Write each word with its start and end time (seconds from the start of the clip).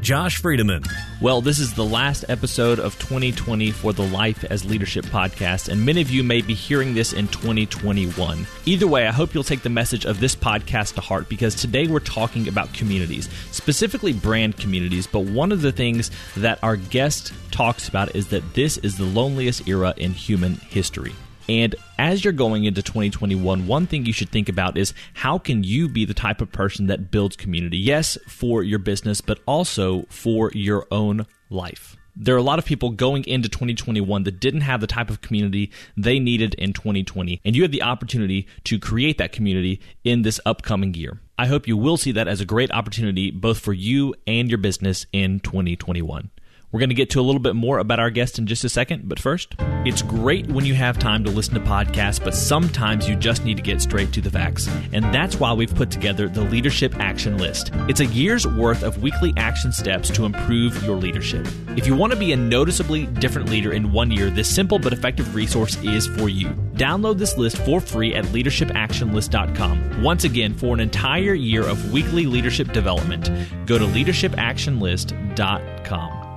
Josh 0.00 0.40
Friedeman. 0.40 0.86
Well, 1.20 1.40
this 1.40 1.58
is 1.58 1.74
the 1.74 1.84
last 1.84 2.24
episode 2.28 2.78
of 2.78 2.98
2020 3.00 3.72
for 3.72 3.92
the 3.92 4.06
Life 4.06 4.44
as 4.44 4.64
Leadership 4.64 5.04
podcast, 5.06 5.68
and 5.68 5.84
many 5.84 6.00
of 6.00 6.10
you 6.10 6.22
may 6.22 6.40
be 6.40 6.54
hearing 6.54 6.94
this 6.94 7.12
in 7.12 7.26
2021. 7.28 8.46
Either 8.64 8.86
way, 8.86 9.08
I 9.08 9.12
hope 9.12 9.34
you'll 9.34 9.42
take 9.42 9.62
the 9.62 9.68
message 9.68 10.06
of 10.06 10.20
this 10.20 10.36
podcast 10.36 10.94
to 10.94 11.00
heart 11.00 11.28
because 11.28 11.54
today 11.54 11.88
we're 11.88 11.98
talking 11.98 12.46
about 12.46 12.72
communities, 12.72 13.28
specifically 13.50 14.12
brand 14.12 14.56
communities. 14.56 15.06
But 15.06 15.24
one 15.24 15.50
of 15.50 15.62
the 15.62 15.72
things 15.72 16.10
that 16.36 16.62
our 16.62 16.76
guest 16.76 17.32
talks 17.50 17.88
about 17.88 18.14
is 18.14 18.28
that 18.28 18.54
this 18.54 18.78
is 18.78 18.96
the 18.96 19.04
loneliest 19.04 19.66
era 19.66 19.94
in 19.96 20.12
human 20.12 20.54
history. 20.54 21.14
And 21.48 21.74
as 21.98 22.24
you're 22.24 22.32
going 22.32 22.64
into 22.64 22.82
2021, 22.82 23.66
one 23.66 23.86
thing 23.86 24.04
you 24.04 24.12
should 24.12 24.30
think 24.30 24.48
about 24.48 24.76
is 24.76 24.92
how 25.14 25.38
can 25.38 25.64
you 25.64 25.88
be 25.88 26.04
the 26.04 26.14
type 26.14 26.40
of 26.40 26.52
person 26.52 26.88
that 26.88 27.10
builds 27.10 27.36
community? 27.36 27.78
Yes, 27.78 28.18
for 28.26 28.62
your 28.62 28.78
business, 28.78 29.20
but 29.20 29.40
also 29.46 30.04
for 30.10 30.50
your 30.54 30.86
own 30.90 31.26
life. 31.48 31.96
There 32.20 32.34
are 32.34 32.38
a 32.38 32.42
lot 32.42 32.58
of 32.58 32.64
people 32.64 32.90
going 32.90 33.24
into 33.24 33.48
2021 33.48 34.24
that 34.24 34.40
didn't 34.40 34.62
have 34.62 34.80
the 34.80 34.88
type 34.88 35.08
of 35.08 35.20
community 35.20 35.70
they 35.96 36.18
needed 36.18 36.54
in 36.54 36.72
2020, 36.72 37.40
and 37.44 37.54
you 37.54 37.62
have 37.62 37.70
the 37.70 37.84
opportunity 37.84 38.48
to 38.64 38.80
create 38.80 39.18
that 39.18 39.30
community 39.30 39.80
in 40.02 40.22
this 40.22 40.40
upcoming 40.44 40.94
year. 40.94 41.20
I 41.38 41.46
hope 41.46 41.68
you 41.68 41.76
will 41.76 41.96
see 41.96 42.10
that 42.12 42.26
as 42.26 42.40
a 42.40 42.44
great 42.44 42.72
opportunity 42.72 43.30
both 43.30 43.60
for 43.60 43.72
you 43.72 44.16
and 44.26 44.50
your 44.50 44.58
business 44.58 45.06
in 45.12 45.38
2021. 45.38 46.30
We're 46.70 46.80
going 46.80 46.90
to 46.90 46.94
get 46.94 47.08
to 47.10 47.20
a 47.20 47.22
little 47.22 47.40
bit 47.40 47.56
more 47.56 47.78
about 47.78 47.98
our 47.98 48.10
guest 48.10 48.38
in 48.38 48.46
just 48.46 48.62
a 48.62 48.68
second, 48.68 49.08
but 49.08 49.18
first, 49.18 49.54
it's 49.86 50.02
great 50.02 50.48
when 50.48 50.66
you 50.66 50.74
have 50.74 50.98
time 50.98 51.24
to 51.24 51.30
listen 51.30 51.54
to 51.54 51.60
podcasts, 51.60 52.22
but 52.22 52.34
sometimes 52.34 53.08
you 53.08 53.16
just 53.16 53.42
need 53.42 53.56
to 53.56 53.62
get 53.62 53.80
straight 53.80 54.12
to 54.12 54.20
the 54.20 54.30
facts. 54.30 54.68
And 54.92 55.02
that's 55.06 55.40
why 55.40 55.54
we've 55.54 55.74
put 55.74 55.90
together 55.90 56.28
the 56.28 56.42
Leadership 56.42 56.94
Action 56.96 57.38
List. 57.38 57.70
It's 57.88 58.00
a 58.00 58.06
year's 58.06 58.46
worth 58.46 58.82
of 58.82 59.02
weekly 59.02 59.32
action 59.38 59.72
steps 59.72 60.10
to 60.10 60.26
improve 60.26 60.84
your 60.84 60.98
leadership. 60.98 61.48
If 61.68 61.86
you 61.86 61.96
want 61.96 62.12
to 62.12 62.18
be 62.18 62.32
a 62.32 62.36
noticeably 62.36 63.06
different 63.06 63.48
leader 63.48 63.72
in 63.72 63.90
one 63.90 64.10
year, 64.10 64.28
this 64.28 64.54
simple 64.54 64.78
but 64.78 64.92
effective 64.92 65.34
resource 65.34 65.82
is 65.82 66.06
for 66.06 66.28
you. 66.28 66.48
Download 66.74 67.16
this 67.16 67.38
list 67.38 67.56
for 67.64 67.80
free 67.80 68.14
at 68.14 68.26
leadershipactionlist.com. 68.26 70.02
Once 70.02 70.24
again, 70.24 70.52
for 70.52 70.74
an 70.74 70.80
entire 70.80 71.32
year 71.32 71.66
of 71.66 71.92
weekly 71.92 72.26
leadership 72.26 72.74
development, 72.74 73.30
go 73.64 73.78
to 73.78 73.86
leadershipactionlist.com. 73.86 76.27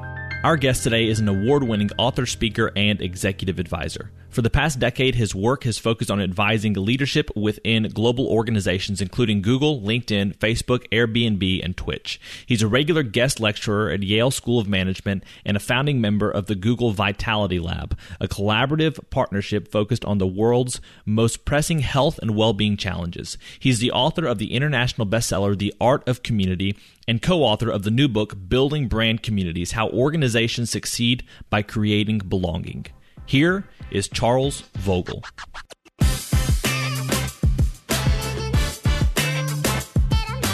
Our 0.44 0.58
guest 0.58 0.82
today 0.82 1.08
is 1.08 1.20
an 1.20 1.28
award 1.28 1.64
winning 1.64 1.92
author, 2.00 2.26
speaker, 2.26 2.72
and 2.76 3.00
executive 3.00 3.60
advisor. 3.60 4.10
For 4.32 4.42
the 4.42 4.50
past 4.50 4.80
decade, 4.80 5.16
his 5.16 5.36
work 5.36 5.66
has 5.66 5.78
focused 5.78 6.10
on 6.10 6.22
advising 6.22 6.72
leadership 6.72 7.30
within 7.36 7.90
global 7.90 8.28
organizations, 8.28 9.02
including 9.02 9.42
Google, 9.42 9.82
LinkedIn, 9.82 10.38
Facebook, 10.38 10.88
Airbnb, 10.88 11.62
and 11.62 11.76
Twitch. 11.76 12.18
He's 12.46 12.62
a 12.62 12.68
regular 12.68 13.04
guest 13.04 13.42
lecturer 13.42 13.90
at 13.90 14.04
Yale 14.04 14.32
School 14.32 14.58
of 14.58 14.70
Management 14.70 15.26
and 15.44 15.58
a 15.58 15.60
founding 15.60 16.00
member 16.00 16.32
of 16.32 16.46
the 16.46 16.56
Google 16.56 16.92
Vitality 16.92 17.60
Lab, 17.60 17.98
a 18.22 18.30
collaborative 18.30 19.00
partnership 19.10 19.70
focused 19.70 20.06
on 20.06 20.18
the 20.18 20.26
world's 20.26 20.80
most 21.06 21.44
pressing 21.44 21.80
health 21.80 22.18
and 22.20 22.34
well 22.34 22.54
being 22.54 22.78
challenges. 22.78 23.38
He's 23.60 23.80
the 23.80 23.92
author 23.92 24.26
of 24.26 24.38
the 24.38 24.54
international 24.54 25.08
bestseller, 25.08 25.58
The 25.58 25.74
Art 25.82 26.08
of 26.08 26.24
Community, 26.24 26.78
and 27.06 27.22
co 27.22 27.44
author 27.44 27.70
of 27.70 27.84
the 27.84 27.92
new 27.92 28.08
book, 28.08 28.38
Building 28.48 28.88
Brand 28.88 29.24
Communities 29.24 29.74
How 29.74 29.90
Organizations 29.90 30.72
Succeed 30.72 31.26
by 31.50 31.64
Creating 31.64 32.20
Belonging. 32.20 32.86
Here 33.32 33.64
is 33.92 34.10
Charles 34.10 34.64
Vogl. 34.80 35.24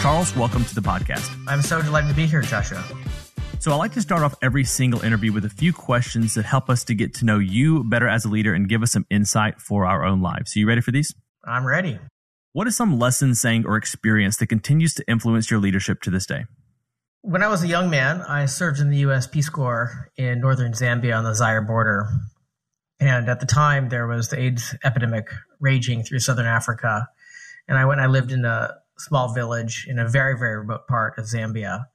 Charles, 0.00 0.36
welcome 0.36 0.64
to 0.64 0.74
the 0.76 0.80
podcast. 0.80 1.28
I'm 1.48 1.60
so 1.60 1.82
delighted 1.82 2.10
to 2.10 2.14
be 2.14 2.26
here, 2.26 2.40
Joshua. 2.40 2.84
So, 3.58 3.72
I 3.72 3.74
like 3.74 3.94
to 3.94 4.00
start 4.00 4.22
off 4.22 4.36
every 4.42 4.62
single 4.62 5.00
interview 5.00 5.32
with 5.32 5.44
a 5.44 5.50
few 5.50 5.72
questions 5.72 6.34
that 6.34 6.44
help 6.44 6.70
us 6.70 6.84
to 6.84 6.94
get 6.94 7.14
to 7.14 7.24
know 7.24 7.40
you 7.40 7.82
better 7.82 8.06
as 8.06 8.24
a 8.24 8.28
leader 8.28 8.54
and 8.54 8.68
give 8.68 8.84
us 8.84 8.92
some 8.92 9.06
insight 9.10 9.60
for 9.60 9.84
our 9.84 10.04
own 10.04 10.22
lives. 10.22 10.52
So, 10.52 10.60
you 10.60 10.68
ready 10.68 10.80
for 10.80 10.92
these? 10.92 11.12
I'm 11.44 11.66
ready. 11.66 11.98
What 12.52 12.68
is 12.68 12.76
some 12.76 12.96
lesson, 12.96 13.34
saying, 13.34 13.66
or 13.66 13.76
experience 13.76 14.36
that 14.36 14.46
continues 14.46 14.94
to 14.94 15.04
influence 15.08 15.50
your 15.50 15.58
leadership 15.58 16.00
to 16.02 16.10
this 16.12 16.26
day? 16.26 16.44
When 17.22 17.42
I 17.42 17.48
was 17.48 17.64
a 17.64 17.66
young 17.66 17.90
man, 17.90 18.20
I 18.20 18.46
served 18.46 18.78
in 18.78 18.90
the 18.90 18.98
U.S. 18.98 19.26
Peace 19.26 19.48
Corps 19.48 20.12
in 20.16 20.40
northern 20.40 20.74
Zambia 20.74 21.18
on 21.18 21.24
the 21.24 21.34
Zaire 21.34 21.60
border. 21.60 22.08
And 23.00 23.28
at 23.28 23.40
the 23.40 23.46
time, 23.46 23.88
there 23.88 24.06
was 24.06 24.28
the 24.28 24.40
AIDS 24.40 24.74
epidemic 24.82 25.28
raging 25.60 26.02
through 26.02 26.18
southern 26.18 26.46
Africa. 26.46 27.08
And 27.68 27.78
I 27.78 27.84
went, 27.84 28.00
I 28.00 28.06
lived 28.06 28.32
in 28.32 28.44
a 28.44 28.74
small 28.98 29.32
village 29.32 29.86
in 29.88 29.98
a 29.98 30.08
very, 30.08 30.36
very 30.36 30.58
remote 30.58 30.88
part 30.88 31.16
of 31.18 31.26
Zambia. 31.26 31.86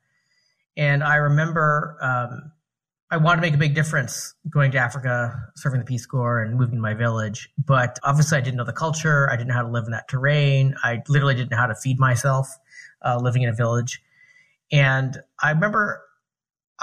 And 0.77 1.03
I 1.03 1.15
remember 1.15 1.97
um, 2.01 2.51
I 3.11 3.17
wanted 3.17 3.41
to 3.41 3.47
make 3.47 3.53
a 3.53 3.57
big 3.57 3.75
difference 3.75 4.33
going 4.49 4.71
to 4.71 4.79
Africa, 4.79 5.39
serving 5.55 5.79
the 5.79 5.85
Peace 5.85 6.05
Corps, 6.05 6.41
and 6.41 6.57
moving 6.57 6.77
to 6.77 6.81
my 6.81 6.95
village. 6.95 7.49
But 7.63 7.99
obviously, 8.03 8.39
I 8.39 8.41
didn't 8.41 8.57
know 8.57 8.63
the 8.63 8.73
culture. 8.73 9.29
I 9.29 9.35
didn't 9.35 9.49
know 9.49 9.53
how 9.53 9.61
to 9.61 9.69
live 9.69 9.85
in 9.85 9.91
that 9.91 10.07
terrain. 10.07 10.73
I 10.83 11.03
literally 11.07 11.35
didn't 11.35 11.51
know 11.51 11.57
how 11.57 11.67
to 11.67 11.75
feed 11.75 11.99
myself 11.99 12.57
uh, 13.05 13.19
living 13.21 13.43
in 13.43 13.49
a 13.49 13.53
village. 13.53 14.01
And 14.71 15.17
I 15.41 15.51
remember 15.51 16.01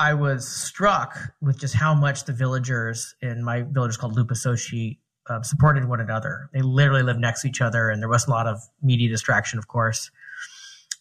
I 0.00 0.14
was 0.14 0.48
struck 0.48 1.14
with 1.42 1.58
just 1.60 1.74
how 1.74 1.94
much 1.94 2.24
the 2.24 2.32
villagers 2.32 3.14
in 3.20 3.44
my 3.44 3.60
village 3.60 3.98
called 3.98 4.16
Lupasoshi 4.16 4.96
uh, 5.28 5.42
supported 5.42 5.86
one 5.90 6.00
another. 6.00 6.48
They 6.54 6.62
literally 6.62 7.02
lived 7.02 7.20
next 7.20 7.42
to 7.42 7.48
each 7.48 7.60
other, 7.60 7.90
and 7.90 8.00
there 8.00 8.08
was 8.08 8.26
a 8.26 8.30
lot 8.30 8.46
of 8.46 8.62
media 8.82 9.10
distraction, 9.10 9.58
of 9.58 9.68
course, 9.68 10.10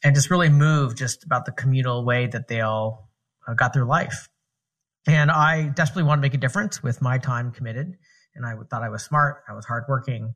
and 0.03 0.13
just 0.13 0.29
really 0.29 0.49
moved 0.49 0.97
just 0.97 1.23
about 1.23 1.45
the 1.45 1.53
communal 1.53 2.03
way 2.03 2.27
that 2.27 2.49
they 2.49 2.59
all 2.59 3.09
uh, 3.47 3.53
got 3.53 3.71
their 3.71 3.85
life. 3.85 4.27
And 5.07 5.31
I 5.31 5.69
desperately 5.69 6.03
wanted 6.03 6.21
to 6.21 6.25
make 6.25 6.33
a 6.33 6.37
difference 6.37 6.83
with 6.83 7.01
my 7.01 7.19
time 7.19 7.53
committed. 7.53 7.97
And 8.35 8.45
I 8.45 8.53
thought 8.69 8.83
I 8.83 8.89
was 8.89 9.01
smart, 9.01 9.43
I 9.47 9.53
was 9.53 9.63
hardworking. 9.63 10.35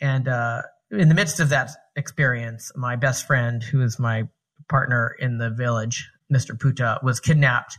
And 0.00 0.26
uh, 0.26 0.62
in 0.90 1.08
the 1.08 1.14
midst 1.14 1.38
of 1.38 1.50
that 1.50 1.70
experience, 1.94 2.72
my 2.74 2.96
best 2.96 3.28
friend, 3.28 3.62
who 3.62 3.80
is 3.80 4.00
my 4.00 4.24
partner 4.68 5.14
in 5.20 5.38
the 5.38 5.50
village, 5.50 6.10
Mr. 6.32 6.58
Puta, 6.58 6.98
was 7.04 7.20
kidnapped 7.20 7.78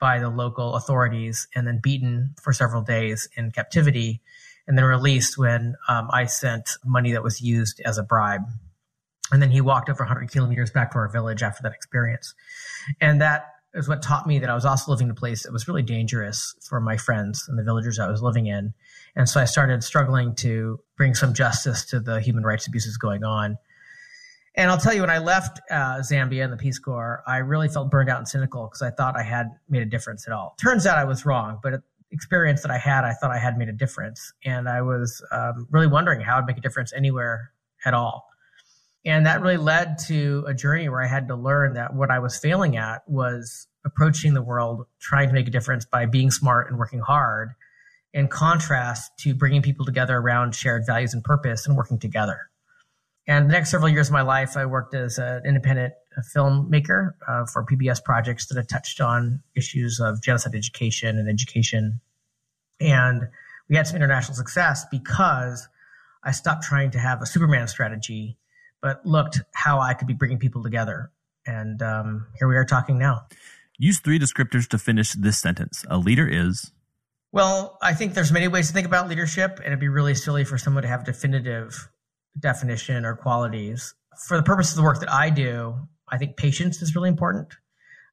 by 0.00 0.18
the 0.18 0.28
local 0.28 0.74
authorities 0.74 1.48
and 1.54 1.66
then 1.66 1.80
beaten 1.82 2.34
for 2.42 2.52
several 2.52 2.82
days 2.82 3.28
in 3.36 3.50
captivity 3.50 4.20
and 4.66 4.76
then 4.78 4.84
released 4.84 5.38
when 5.38 5.76
um, 5.88 6.08
I 6.12 6.26
sent 6.26 6.70
money 6.84 7.12
that 7.12 7.22
was 7.22 7.40
used 7.40 7.80
as 7.84 7.98
a 7.98 8.02
bribe. 8.02 8.42
And 9.32 9.40
then 9.40 9.50
he 9.50 9.60
walked 9.60 9.88
over 9.88 10.04
100 10.04 10.30
kilometers 10.30 10.70
back 10.70 10.92
to 10.92 10.98
our 10.98 11.08
village 11.08 11.42
after 11.42 11.62
that 11.62 11.72
experience. 11.72 12.34
And 13.00 13.20
that 13.20 13.46
is 13.74 13.88
what 13.88 14.02
taught 14.02 14.26
me 14.26 14.38
that 14.38 14.48
I 14.48 14.54
was 14.54 14.64
also 14.64 14.92
living 14.92 15.08
in 15.08 15.10
a 15.10 15.14
place 15.14 15.42
that 15.42 15.52
was 15.52 15.66
really 15.66 15.82
dangerous 15.82 16.54
for 16.66 16.80
my 16.80 16.96
friends 16.96 17.44
and 17.48 17.58
the 17.58 17.64
villagers 17.64 17.98
I 17.98 18.08
was 18.08 18.22
living 18.22 18.46
in. 18.46 18.72
And 19.16 19.28
so 19.28 19.40
I 19.40 19.44
started 19.44 19.82
struggling 19.82 20.34
to 20.36 20.78
bring 20.96 21.14
some 21.14 21.34
justice 21.34 21.84
to 21.86 22.00
the 22.00 22.20
human 22.20 22.44
rights 22.44 22.66
abuses 22.66 22.96
going 22.96 23.24
on. 23.24 23.58
And 24.56 24.70
I'll 24.70 24.78
tell 24.78 24.94
you, 24.94 25.00
when 25.00 25.10
I 25.10 25.18
left 25.18 25.60
uh, 25.70 25.96
Zambia 25.98 26.44
and 26.44 26.52
the 26.52 26.56
Peace 26.56 26.78
Corps, 26.78 27.22
I 27.26 27.38
really 27.38 27.68
felt 27.68 27.90
burned 27.90 28.08
out 28.08 28.18
and 28.18 28.28
cynical 28.28 28.66
because 28.66 28.82
I 28.82 28.90
thought 28.90 29.16
I 29.16 29.22
had 29.24 29.48
made 29.68 29.82
a 29.82 29.86
difference 29.86 30.28
at 30.28 30.32
all. 30.32 30.54
Turns 30.62 30.86
out 30.86 30.96
I 30.96 31.04
was 31.04 31.26
wrong, 31.26 31.58
but 31.62 31.82
experience 32.12 32.62
that 32.62 32.70
I 32.70 32.78
had, 32.78 33.04
I 33.04 33.12
thought 33.14 33.32
I 33.32 33.38
had 33.38 33.58
made 33.58 33.68
a 33.68 33.72
difference. 33.72 34.32
And 34.44 34.68
I 34.68 34.82
was 34.82 35.24
um, 35.32 35.66
really 35.70 35.88
wondering 35.88 36.20
how 36.20 36.38
I'd 36.38 36.46
make 36.46 36.56
a 36.56 36.60
difference 36.60 36.92
anywhere 36.92 37.50
at 37.84 37.94
all. 37.94 38.28
And 39.04 39.26
that 39.26 39.42
really 39.42 39.56
led 39.58 39.98
to 40.06 40.44
a 40.46 40.54
journey 40.54 40.88
where 40.88 41.02
I 41.02 41.08
had 41.08 41.28
to 41.28 41.34
learn 41.34 41.74
that 41.74 41.94
what 41.94 42.10
I 42.10 42.20
was 42.20 42.38
failing 42.38 42.76
at 42.76 43.02
was 43.06 43.66
approaching 43.84 44.32
the 44.32 44.42
world, 44.42 44.86
trying 45.00 45.28
to 45.28 45.34
make 45.34 45.46
a 45.46 45.50
difference 45.50 45.84
by 45.84 46.06
being 46.06 46.30
smart 46.30 46.70
and 46.70 46.78
working 46.78 47.00
hard, 47.00 47.50
in 48.14 48.28
contrast 48.28 49.10
to 49.18 49.34
bringing 49.34 49.60
people 49.60 49.84
together 49.84 50.16
around 50.16 50.54
shared 50.54 50.84
values 50.86 51.12
and 51.12 51.22
purpose 51.22 51.66
and 51.66 51.76
working 51.76 51.98
together. 51.98 52.48
And 53.26 53.48
the 53.48 53.52
next 53.52 53.70
several 53.70 53.88
years 53.88 54.08
of 54.08 54.12
my 54.12 54.22
life, 54.22 54.56
I 54.56 54.66
worked 54.66 54.94
as 54.94 55.18
an 55.18 55.42
independent 55.46 55.94
filmmaker 56.34 57.12
uh, 57.26 57.46
for 57.46 57.64
PBS 57.64 58.04
projects 58.04 58.46
that 58.46 58.56
have 58.56 58.68
touched 58.68 59.00
on 59.00 59.40
issues 59.56 59.98
of 59.98 60.22
genocide 60.22 60.54
education 60.54 61.18
and 61.18 61.28
education. 61.28 62.00
And 62.80 63.28
we 63.68 63.76
had 63.76 63.86
some 63.86 63.96
international 63.96 64.34
success 64.34 64.84
because 64.90 65.66
I 66.22 66.32
stopped 66.32 66.64
trying 66.64 66.90
to 66.92 66.98
have 66.98 67.22
a 67.22 67.26
Superman 67.26 67.66
strategy, 67.66 68.36
but 68.82 69.04
looked 69.06 69.40
how 69.52 69.80
I 69.80 69.94
could 69.94 70.06
be 70.06 70.14
bringing 70.14 70.38
people 70.38 70.62
together. 70.62 71.10
And 71.46 71.80
um, 71.82 72.26
here 72.38 72.48
we 72.48 72.56
are 72.56 72.64
talking 72.64 72.98
now. 72.98 73.26
Use 73.78 74.00
three 74.00 74.18
descriptors 74.18 74.68
to 74.68 74.78
finish 74.78 75.12
this 75.12 75.40
sentence. 75.40 75.84
A 75.88 75.98
leader 75.98 76.28
is. 76.28 76.72
Well, 77.32 77.78
I 77.82 77.94
think 77.94 78.14
there's 78.14 78.30
many 78.30 78.48
ways 78.48 78.68
to 78.68 78.72
think 78.72 78.86
about 78.86 79.08
leadership, 79.08 79.56
and 79.56 79.66
it'd 79.66 79.80
be 79.80 79.88
really 79.88 80.14
silly 80.14 80.44
for 80.44 80.56
someone 80.56 80.82
to 80.82 80.88
have 80.88 81.04
definitive 81.04 81.88
definition 82.38 83.04
or 83.04 83.16
qualities. 83.16 83.94
For 84.26 84.36
the 84.36 84.42
purpose 84.42 84.70
of 84.70 84.76
the 84.76 84.82
work 84.82 85.00
that 85.00 85.10
I 85.10 85.30
do, 85.30 85.76
I 86.08 86.18
think 86.18 86.36
patience 86.36 86.82
is 86.82 86.94
really 86.94 87.08
important. 87.08 87.54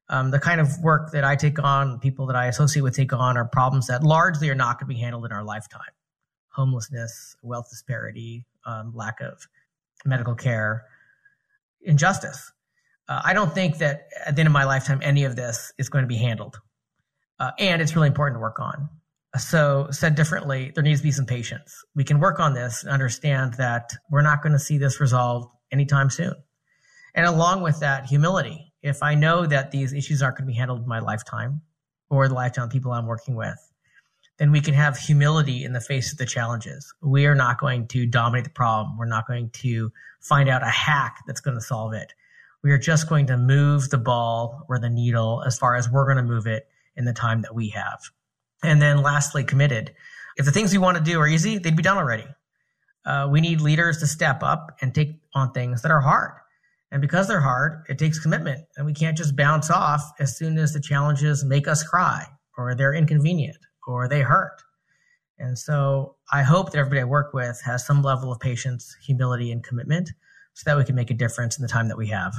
Um, 0.09 0.31
the 0.31 0.39
kind 0.39 0.59
of 0.59 0.67
work 0.81 1.11
that 1.13 1.23
I 1.23 1.35
take 1.35 1.61
on, 1.63 1.99
people 1.99 2.25
that 2.27 2.35
I 2.35 2.47
associate 2.47 2.81
with 2.81 2.95
take 2.95 3.13
on, 3.13 3.37
are 3.37 3.45
problems 3.45 3.87
that 3.87 4.03
largely 4.03 4.49
are 4.49 4.55
not 4.55 4.79
going 4.79 4.89
to 4.89 4.93
be 4.93 4.99
handled 4.99 5.25
in 5.25 5.31
our 5.31 5.43
lifetime 5.43 5.91
homelessness, 6.51 7.37
wealth 7.41 7.69
disparity, 7.69 8.45
um, 8.65 8.91
lack 8.93 9.21
of 9.21 9.47
medical 10.05 10.35
care, 10.35 10.85
injustice. 11.81 12.51
Uh, 13.07 13.21
I 13.23 13.33
don't 13.33 13.53
think 13.53 13.77
that 13.77 14.07
at 14.25 14.35
the 14.35 14.41
end 14.41 14.47
of 14.47 14.53
my 14.53 14.65
lifetime, 14.65 14.99
any 15.01 15.23
of 15.23 15.35
this 15.35 15.73
is 15.77 15.89
going 15.89 16.03
to 16.03 16.07
be 16.07 16.17
handled. 16.17 16.59
Uh, 17.39 17.51
and 17.57 17.81
it's 17.81 17.95
really 17.95 18.07
important 18.07 18.35
to 18.35 18.41
work 18.41 18.59
on. 18.59 18.89
So, 19.37 19.87
said 19.91 20.15
differently, 20.15 20.71
there 20.75 20.83
needs 20.83 20.99
to 20.99 21.03
be 21.03 21.11
some 21.11 21.25
patience. 21.25 21.85
We 21.95 22.03
can 22.03 22.19
work 22.19 22.39
on 22.39 22.53
this 22.53 22.83
and 22.83 22.91
understand 22.91 23.53
that 23.53 23.93
we're 24.09 24.21
not 24.21 24.43
going 24.43 24.51
to 24.51 24.59
see 24.59 24.77
this 24.77 24.99
resolved 24.99 25.47
anytime 25.71 26.09
soon. 26.09 26.35
And 27.15 27.25
along 27.25 27.61
with 27.61 27.79
that, 27.79 28.05
humility. 28.05 28.73
If 28.81 29.01
I 29.01 29.15
know 29.15 29.45
that 29.45 29.71
these 29.71 29.93
issues 29.93 30.21
aren't 30.21 30.37
going 30.37 30.47
to 30.47 30.51
be 30.51 30.57
handled 30.57 30.81
in 30.81 30.87
my 30.87 30.99
lifetime 30.99 31.61
or 32.09 32.27
the 32.27 32.33
lifetime 32.33 32.65
of 32.65 32.71
people 32.71 32.91
I'm 32.91 33.05
working 33.05 33.35
with, 33.35 33.57
then 34.37 34.51
we 34.51 34.59
can 34.59 34.73
have 34.73 34.97
humility 34.97 35.63
in 35.63 35.71
the 35.71 35.79
face 35.79 36.11
of 36.11 36.17
the 36.17 36.25
challenges. 36.25 36.93
We 37.01 37.25
are 37.25 37.35
not 37.35 37.59
going 37.59 37.87
to 37.89 38.05
dominate 38.05 38.45
the 38.45 38.49
problem. 38.49 38.97
We're 38.97 39.05
not 39.05 39.27
going 39.27 39.51
to 39.51 39.91
find 40.19 40.49
out 40.49 40.63
a 40.63 40.69
hack 40.69 41.19
that's 41.27 41.41
going 41.41 41.55
to 41.55 41.61
solve 41.61 41.93
it. 41.93 42.13
We 42.63 42.71
are 42.71 42.77
just 42.77 43.07
going 43.07 43.27
to 43.27 43.37
move 43.37 43.89
the 43.89 43.97
ball 43.97 44.65
or 44.67 44.79
the 44.79 44.89
needle 44.89 45.43
as 45.45 45.57
far 45.57 45.75
as 45.75 45.89
we're 45.89 46.05
going 46.05 46.17
to 46.17 46.23
move 46.23 46.47
it 46.47 46.67
in 46.95 47.05
the 47.05 47.13
time 47.13 47.43
that 47.43 47.55
we 47.55 47.69
have. 47.69 47.99
And 48.63 48.81
then 48.81 49.01
lastly, 49.01 49.43
committed. 49.43 49.93
If 50.37 50.45
the 50.45 50.51
things 50.51 50.71
we 50.71 50.77
want 50.77 50.97
to 50.97 51.03
do 51.03 51.19
are 51.19 51.27
easy, 51.27 51.57
they'd 51.57 51.75
be 51.75 51.83
done 51.83 51.97
already. 51.97 52.25
Uh, 53.05 53.27
we 53.31 53.41
need 53.41 53.61
leaders 53.61 53.97
to 53.97 54.07
step 54.07 54.43
up 54.43 54.77
and 54.81 54.93
take 54.93 55.19
on 55.33 55.51
things 55.51 55.81
that 55.81 55.91
are 55.91 56.01
hard. 56.01 56.33
And 56.91 57.01
because 57.01 57.27
they're 57.27 57.41
hard, 57.41 57.85
it 57.89 57.97
takes 57.97 58.19
commitment. 58.19 58.65
And 58.75 58.85
we 58.85 58.93
can't 58.93 59.17
just 59.17 59.35
bounce 59.35 59.71
off 59.71 60.11
as 60.19 60.37
soon 60.37 60.57
as 60.57 60.73
the 60.73 60.79
challenges 60.79 61.43
make 61.43 61.67
us 61.67 61.83
cry 61.83 62.25
or 62.57 62.75
they're 62.75 62.93
inconvenient 62.93 63.57
or 63.87 64.07
they 64.07 64.21
hurt. 64.21 64.61
And 65.39 65.57
so 65.57 66.17
I 66.31 66.43
hope 66.43 66.71
that 66.71 66.77
everybody 66.77 67.01
I 67.01 67.05
work 67.05 67.33
with 67.33 67.61
has 67.65 67.85
some 67.85 68.03
level 68.03 68.31
of 68.31 68.39
patience, 68.39 68.95
humility, 69.03 69.51
and 69.51 69.63
commitment 69.63 70.11
so 70.53 70.69
that 70.69 70.77
we 70.77 70.83
can 70.83 70.95
make 70.95 71.09
a 71.09 71.15
difference 71.15 71.57
in 71.57 71.63
the 71.63 71.67
time 71.67 71.87
that 71.87 71.97
we 71.97 72.07
have. 72.07 72.35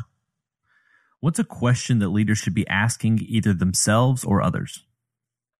What's 1.20 1.38
a 1.38 1.44
question 1.44 1.98
that 2.00 2.10
leaders 2.10 2.38
should 2.38 2.54
be 2.54 2.68
asking 2.68 3.20
either 3.22 3.54
themselves 3.54 4.22
or 4.22 4.42
others? 4.42 4.84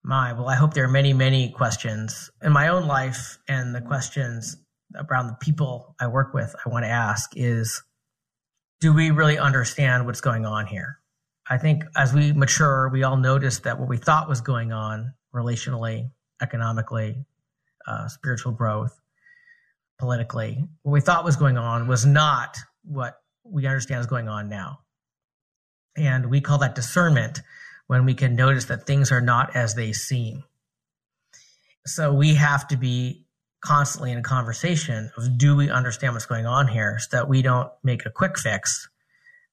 My, 0.04 0.32
well, 0.32 0.48
I 0.48 0.56
hope 0.56 0.74
there 0.74 0.84
are 0.84 0.88
many, 0.88 1.12
many 1.12 1.50
questions 1.50 2.30
in 2.42 2.52
my 2.52 2.68
own 2.68 2.86
life 2.86 3.38
and 3.46 3.74
the 3.74 3.80
questions 3.80 4.56
around 4.94 5.28
the 5.28 5.36
people 5.40 5.94
I 6.00 6.08
work 6.08 6.34
with 6.34 6.54
I 6.64 6.68
want 6.68 6.84
to 6.84 6.90
ask 6.90 7.30
is 7.36 7.82
do 8.80 8.92
we 8.92 9.12
really 9.12 9.38
understand 9.38 10.06
what's 10.06 10.20
going 10.20 10.44
on 10.44 10.66
here? 10.66 10.98
I 11.48 11.58
think 11.58 11.84
as 11.96 12.12
we 12.12 12.32
mature, 12.32 12.88
we 12.88 13.04
all 13.04 13.16
notice 13.16 13.60
that 13.60 13.78
what 13.78 13.88
we 13.88 13.96
thought 13.96 14.28
was 14.28 14.40
going 14.40 14.72
on 14.72 15.14
relationally, 15.32 16.10
economically, 16.40 17.24
uh, 17.86 18.08
spiritual 18.08 18.52
growth, 18.52 19.00
politically, 19.98 20.64
what 20.82 20.92
we 20.92 21.00
thought 21.00 21.24
was 21.24 21.36
going 21.36 21.56
on 21.56 21.86
was 21.86 22.04
not 22.04 22.56
what 22.82 23.20
we 23.44 23.66
understand 23.66 24.00
is 24.00 24.06
going 24.06 24.28
on 24.28 24.48
now. 24.48 24.80
And 25.96 26.28
we 26.28 26.40
call 26.40 26.58
that 26.58 26.74
discernment 26.74 27.40
when 27.92 28.06
we 28.06 28.14
can 28.14 28.34
notice 28.34 28.64
that 28.64 28.86
things 28.86 29.12
are 29.12 29.20
not 29.20 29.54
as 29.54 29.74
they 29.74 29.92
seem. 29.92 30.44
So 31.84 32.10
we 32.10 32.32
have 32.36 32.66
to 32.68 32.78
be 32.78 33.26
constantly 33.62 34.12
in 34.12 34.16
a 34.16 34.22
conversation 34.22 35.10
of 35.18 35.36
do 35.36 35.54
we 35.54 35.68
understand 35.68 36.14
what's 36.14 36.24
going 36.24 36.46
on 36.46 36.68
here 36.68 36.98
so 36.98 37.18
that 37.18 37.28
we 37.28 37.42
don't 37.42 37.70
make 37.84 38.06
a 38.06 38.10
quick 38.10 38.38
fix 38.38 38.88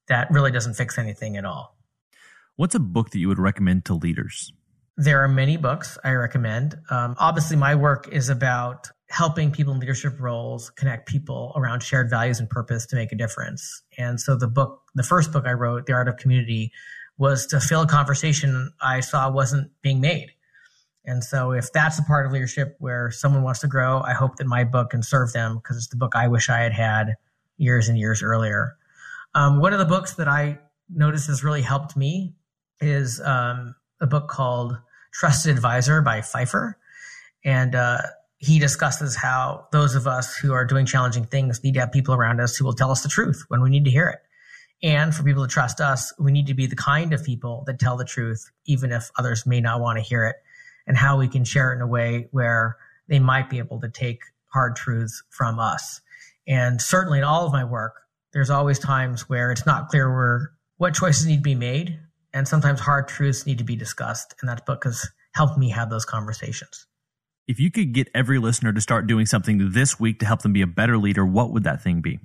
that 0.08 0.32
really 0.32 0.52
doesn't 0.52 0.76
fix 0.76 0.98
anything 0.98 1.36
at 1.36 1.44
all. 1.44 1.76
What's 2.56 2.76
a 2.76 2.80
book 2.80 3.10
that 3.10 3.20
you 3.20 3.28
would 3.28 3.40
recommend 3.40 3.84
to 3.86 3.94
leaders? 3.94 4.54
There 4.96 5.22
are 5.22 5.28
many 5.28 5.58
books 5.58 5.98
I 6.06 6.14
recommend. 6.14 6.78
Um, 6.90 7.16
obviously, 7.20 7.58
my 7.58 7.76
work 7.76 8.08
is 8.10 8.30
about 8.30 8.88
helping 9.10 9.52
people 9.52 9.74
in 9.74 9.82
leadership 9.82 10.18
roles 10.18 10.70
connect 10.70 11.10
people 11.10 11.52
around 11.58 11.84
shared 11.84 12.10
values 12.10 12.40
and 12.40 12.50
purpose 12.50 12.86
to 12.86 12.96
make 12.96 13.12
a 13.12 13.16
difference. 13.16 13.82
And 13.98 14.18
so 14.22 14.38
the 14.38 14.48
book, 14.48 14.84
the 14.96 15.04
first 15.04 15.34
book 15.34 15.46
I 15.46 15.52
wrote, 15.52 15.88
The 15.88 15.94
Art 15.94 16.08
of 16.08 16.16
Community, 16.16 16.72
was 17.20 17.46
to 17.48 17.60
fill 17.60 17.82
a 17.82 17.88
conversation 17.88 18.72
I 18.82 19.02
saw 19.02 19.30
wasn't 19.30 19.70
being 19.84 20.00
made. 20.02 20.32
And 21.06 21.24
so 21.24 21.52
if 21.52 21.72
that's 21.74 22.00
a 22.00 22.04
part 22.04 22.26
of 22.26 22.32
leadership 22.32 22.76
where 22.80 23.12
someone 23.12 23.44
wants 23.44 23.60
to 23.60 23.68
grow, 23.68 24.02
I 24.02 24.14
hope 24.14 24.38
that 24.38 24.48
my 24.48 24.64
book 24.64 24.92
can 24.92 25.04
serve 25.04 25.34
them 25.34 25.58
because 25.58 25.78
it's 25.78 25.88
the 25.88 25.98
book 25.98 26.14
I 26.16 26.28
wish 26.28 26.50
I 26.50 26.60
had 26.60 26.74
had 26.74 27.16
years 27.58 27.90
and 27.90 27.98
years 27.98 28.24
earlier. 28.24 28.76
Um, 29.36 29.60
one 29.60 29.74
of 29.74 29.80
the 29.80 29.86
books 29.86 30.16
that 30.16 30.28
I 30.28 30.60
noticed 30.90 31.28
has 31.28 31.44
really 31.44 31.62
helped 31.62 31.98
me 31.98 32.34
is 32.80 33.20
um, 33.22 33.76
a 34.00 34.08
book 34.08 34.30
called 34.30 34.78
Trusted 35.12 35.56
Advisor 35.56 36.02
by 36.02 36.22
Pfeiffer. 36.22 36.78
And 37.44 37.76
uh, 37.76 38.00
he 38.38 38.60
discusses 38.60 39.16
how 39.16 39.68
those 39.72 39.96
of 39.96 40.08
us 40.08 40.38
who 40.38 40.54
are 40.54 40.66
doing 40.66 40.86
challenging 40.86 41.26
things 41.26 41.64
need 41.64 41.74
to 41.74 41.82
have 41.82 41.92
people 41.92 42.14
around 42.14 42.40
us 42.40 42.56
who 42.56 42.64
will 42.64 42.74
tell 42.74 42.92
us 42.92 43.04
the 43.04 43.10
truth 43.10 43.44
when 43.50 43.62
we 43.62 43.70
need 43.70 43.86
to 43.86 43.92
hear 43.92 44.08
it. 44.08 44.20
And 44.82 45.14
for 45.14 45.24
people 45.24 45.46
to 45.46 45.52
trust 45.52 45.82
us, 45.82 46.14
we 46.18 46.32
need 46.32 46.48
to 46.48 46.54
be 46.54 46.66
the 46.66 46.76
kind 46.76 47.14
of 47.14 47.24
people 47.24 47.64
that 47.68 47.80
tell 47.80 47.98
the 47.98 48.06
truth, 48.06 48.50
even 48.66 48.92
if 48.92 49.12
others 49.18 49.46
may 49.46 49.60
not 49.60 49.82
want 49.82 49.98
to 49.98 50.04
hear 50.04 50.26
it, 50.26 50.38
and 50.88 50.98
how 50.98 51.18
we 51.18 51.28
can 51.28 51.44
share 51.44 51.72
it 51.72 51.76
in 51.76 51.82
a 51.82 51.88
way 51.88 52.30
where 52.32 52.78
they 53.08 53.20
might 53.20 53.50
be 53.50 53.58
able 53.58 53.82
to 53.82 53.90
take 53.90 54.22
hard 54.48 54.76
truths 54.76 55.22
from 55.30 55.60
us. 55.60 56.02
And 56.48 56.82
certainly 56.82 57.20
in 57.20 57.24
all 57.24 57.46
of 57.46 57.52
my 57.52 57.64
work, 57.64 57.94
there's 58.32 58.50
always 58.50 58.80
times 58.80 59.28
where 59.28 59.52
it's 59.52 59.66
not 59.66 59.90
clear 59.90 60.10
where 60.10 60.52
what 60.78 60.94
choices 60.94 61.28
need 61.28 61.38
to 61.38 61.42
be 61.42 61.56
made. 61.56 62.00
And 62.34 62.48
sometimes 62.48 62.80
hard 62.80 63.08
truths 63.08 63.46
need 63.46 63.58
to 63.58 63.64
be 63.64 63.76
discussed. 63.76 64.36
And 64.40 64.50
that 64.50 64.66
book 64.66 64.84
has 64.86 65.10
helped 65.34 65.58
me 65.58 65.70
have 65.72 65.90
those 65.90 66.06
conversations. 66.06 66.86
If 67.48 67.60
you 67.60 67.72
could 67.72 67.94
get 67.94 68.08
every 68.14 68.38
listener 68.38 68.72
to 68.72 68.82
start 68.82 69.08
doing 69.08 69.26
something 69.26 69.72
this 69.72 70.00
week 70.00 70.20
to 70.20 70.26
help 70.26 70.44
them 70.44 70.54
be 70.54 70.62
a 70.62 70.68
better 70.68 70.98
leader, 70.98 71.26
what 71.26 71.52
would 71.52 71.64
that 71.64 71.82
thing 71.82 72.02
be? 72.02 72.20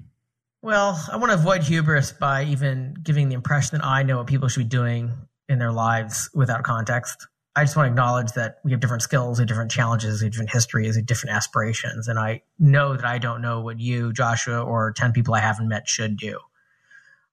Well, 0.64 0.98
I 1.12 1.18
want 1.18 1.30
to 1.30 1.34
avoid 1.34 1.62
hubris 1.62 2.10
by 2.10 2.44
even 2.44 2.96
giving 3.02 3.28
the 3.28 3.34
impression 3.34 3.76
that 3.76 3.84
I 3.84 4.02
know 4.02 4.16
what 4.16 4.26
people 4.26 4.48
should 4.48 4.60
be 4.60 4.64
doing 4.64 5.12
in 5.46 5.58
their 5.58 5.72
lives 5.72 6.30
without 6.32 6.62
context. 6.62 7.26
I 7.54 7.64
just 7.64 7.76
want 7.76 7.88
to 7.88 7.90
acknowledge 7.90 8.32
that 8.32 8.60
we 8.64 8.70
have 8.70 8.80
different 8.80 9.02
skills, 9.02 9.36
we 9.36 9.42
have 9.42 9.48
different 9.48 9.70
challenges, 9.70 10.22
we 10.22 10.24
have 10.24 10.32
different 10.32 10.52
histories, 10.52 10.96
we 10.96 11.00
have 11.00 11.06
different 11.06 11.36
aspirations. 11.36 12.08
And 12.08 12.18
I 12.18 12.44
know 12.58 12.96
that 12.96 13.04
I 13.04 13.18
don't 13.18 13.42
know 13.42 13.60
what 13.60 13.78
you, 13.78 14.14
Joshua, 14.14 14.62
or 14.62 14.92
10 14.92 15.12
people 15.12 15.34
I 15.34 15.40
haven't 15.40 15.68
met 15.68 15.86
should 15.86 16.16
do. 16.16 16.38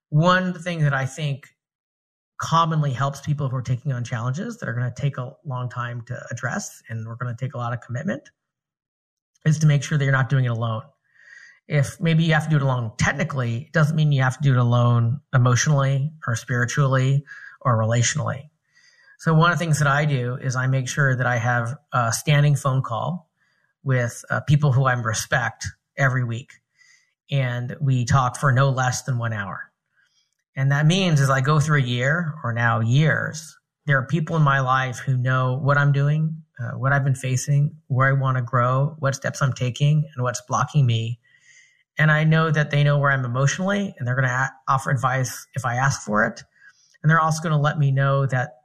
One 0.09 0.53
thing 0.53 0.81
that 0.81 0.93
I 0.93 1.05
think 1.05 1.47
commonly 2.37 2.91
helps 2.91 3.21
people 3.21 3.47
who 3.47 3.55
are 3.55 3.61
taking 3.61 3.93
on 3.93 4.03
challenges 4.03 4.57
that 4.57 4.67
are 4.67 4.73
going 4.73 4.93
to 4.93 5.01
take 5.01 5.17
a 5.17 5.37
long 5.45 5.69
time 5.69 6.01
to 6.07 6.21
address 6.31 6.83
and 6.89 7.07
we're 7.07 7.15
going 7.15 7.33
to 7.33 7.45
take 7.45 7.53
a 7.53 7.57
lot 7.57 7.71
of 7.71 7.79
commitment 7.79 8.29
is 9.45 9.57
to 9.59 9.67
make 9.67 9.83
sure 9.83 9.97
that 9.97 10.03
you're 10.03 10.11
not 10.11 10.27
doing 10.27 10.43
it 10.43 10.49
alone 10.49 10.81
if 11.71 12.01
maybe 12.01 12.25
you 12.25 12.33
have 12.33 12.43
to 12.43 12.49
do 12.49 12.57
it 12.57 12.61
alone 12.61 12.91
technically, 12.97 13.59
it 13.59 13.71
doesn't 13.71 13.95
mean 13.95 14.11
you 14.11 14.21
have 14.21 14.35
to 14.35 14.43
do 14.43 14.51
it 14.51 14.57
alone 14.57 15.21
emotionally 15.33 16.11
or 16.27 16.35
spiritually 16.35 17.23
or 17.61 17.77
relationally. 17.77 18.49
So 19.19 19.33
one 19.33 19.53
of 19.53 19.57
the 19.57 19.63
things 19.63 19.79
that 19.79 19.87
I 19.87 20.03
do 20.03 20.35
is 20.35 20.57
I 20.57 20.67
make 20.67 20.89
sure 20.89 21.15
that 21.15 21.25
I 21.25 21.37
have 21.37 21.77
a 21.93 22.11
standing 22.11 22.57
phone 22.57 22.81
call 22.81 23.29
with 23.83 24.25
uh, 24.29 24.41
people 24.41 24.73
who 24.73 24.83
I 24.83 24.91
respect 24.93 25.65
every 25.97 26.25
week. 26.25 26.51
And 27.31 27.77
we 27.79 28.03
talk 28.03 28.35
for 28.35 28.51
no 28.51 28.69
less 28.69 29.03
than 29.03 29.17
one 29.17 29.31
hour. 29.31 29.71
And 30.57 30.73
that 30.73 30.85
means 30.85 31.21
as 31.21 31.29
I 31.29 31.39
go 31.39 31.61
through 31.61 31.79
a 31.79 31.83
year 31.83 32.33
or 32.43 32.51
now 32.51 32.81
years, 32.81 33.57
there 33.85 33.97
are 33.97 34.05
people 34.05 34.35
in 34.35 34.41
my 34.41 34.59
life 34.59 34.99
who 34.99 35.15
know 35.15 35.57
what 35.57 35.77
I'm 35.77 35.93
doing, 35.93 36.43
uh, 36.59 36.77
what 36.77 36.91
I've 36.91 37.05
been 37.05 37.15
facing, 37.15 37.77
where 37.87 38.09
I 38.09 38.19
want 38.19 38.35
to 38.35 38.43
grow, 38.43 38.97
what 38.99 39.15
steps 39.15 39.41
I'm 39.41 39.53
taking, 39.53 40.03
and 40.13 40.23
what's 40.23 40.41
blocking 40.41 40.85
me 40.85 41.20
and 42.01 42.11
I 42.11 42.23
know 42.23 42.49
that 42.49 42.71
they 42.71 42.83
know 42.83 42.97
where 42.97 43.11
I'm 43.11 43.25
emotionally 43.25 43.93
and 43.95 44.07
they're 44.07 44.15
going 44.15 44.27
to 44.27 44.33
a- 44.33 44.51
offer 44.67 44.89
advice 44.89 45.45
if 45.53 45.65
I 45.65 45.75
ask 45.75 46.01
for 46.01 46.25
it. 46.25 46.41
And 47.01 47.09
they're 47.11 47.19
also 47.19 47.43
going 47.43 47.53
to 47.53 47.61
let 47.61 47.77
me 47.77 47.91
know 47.91 48.25
that 48.25 48.55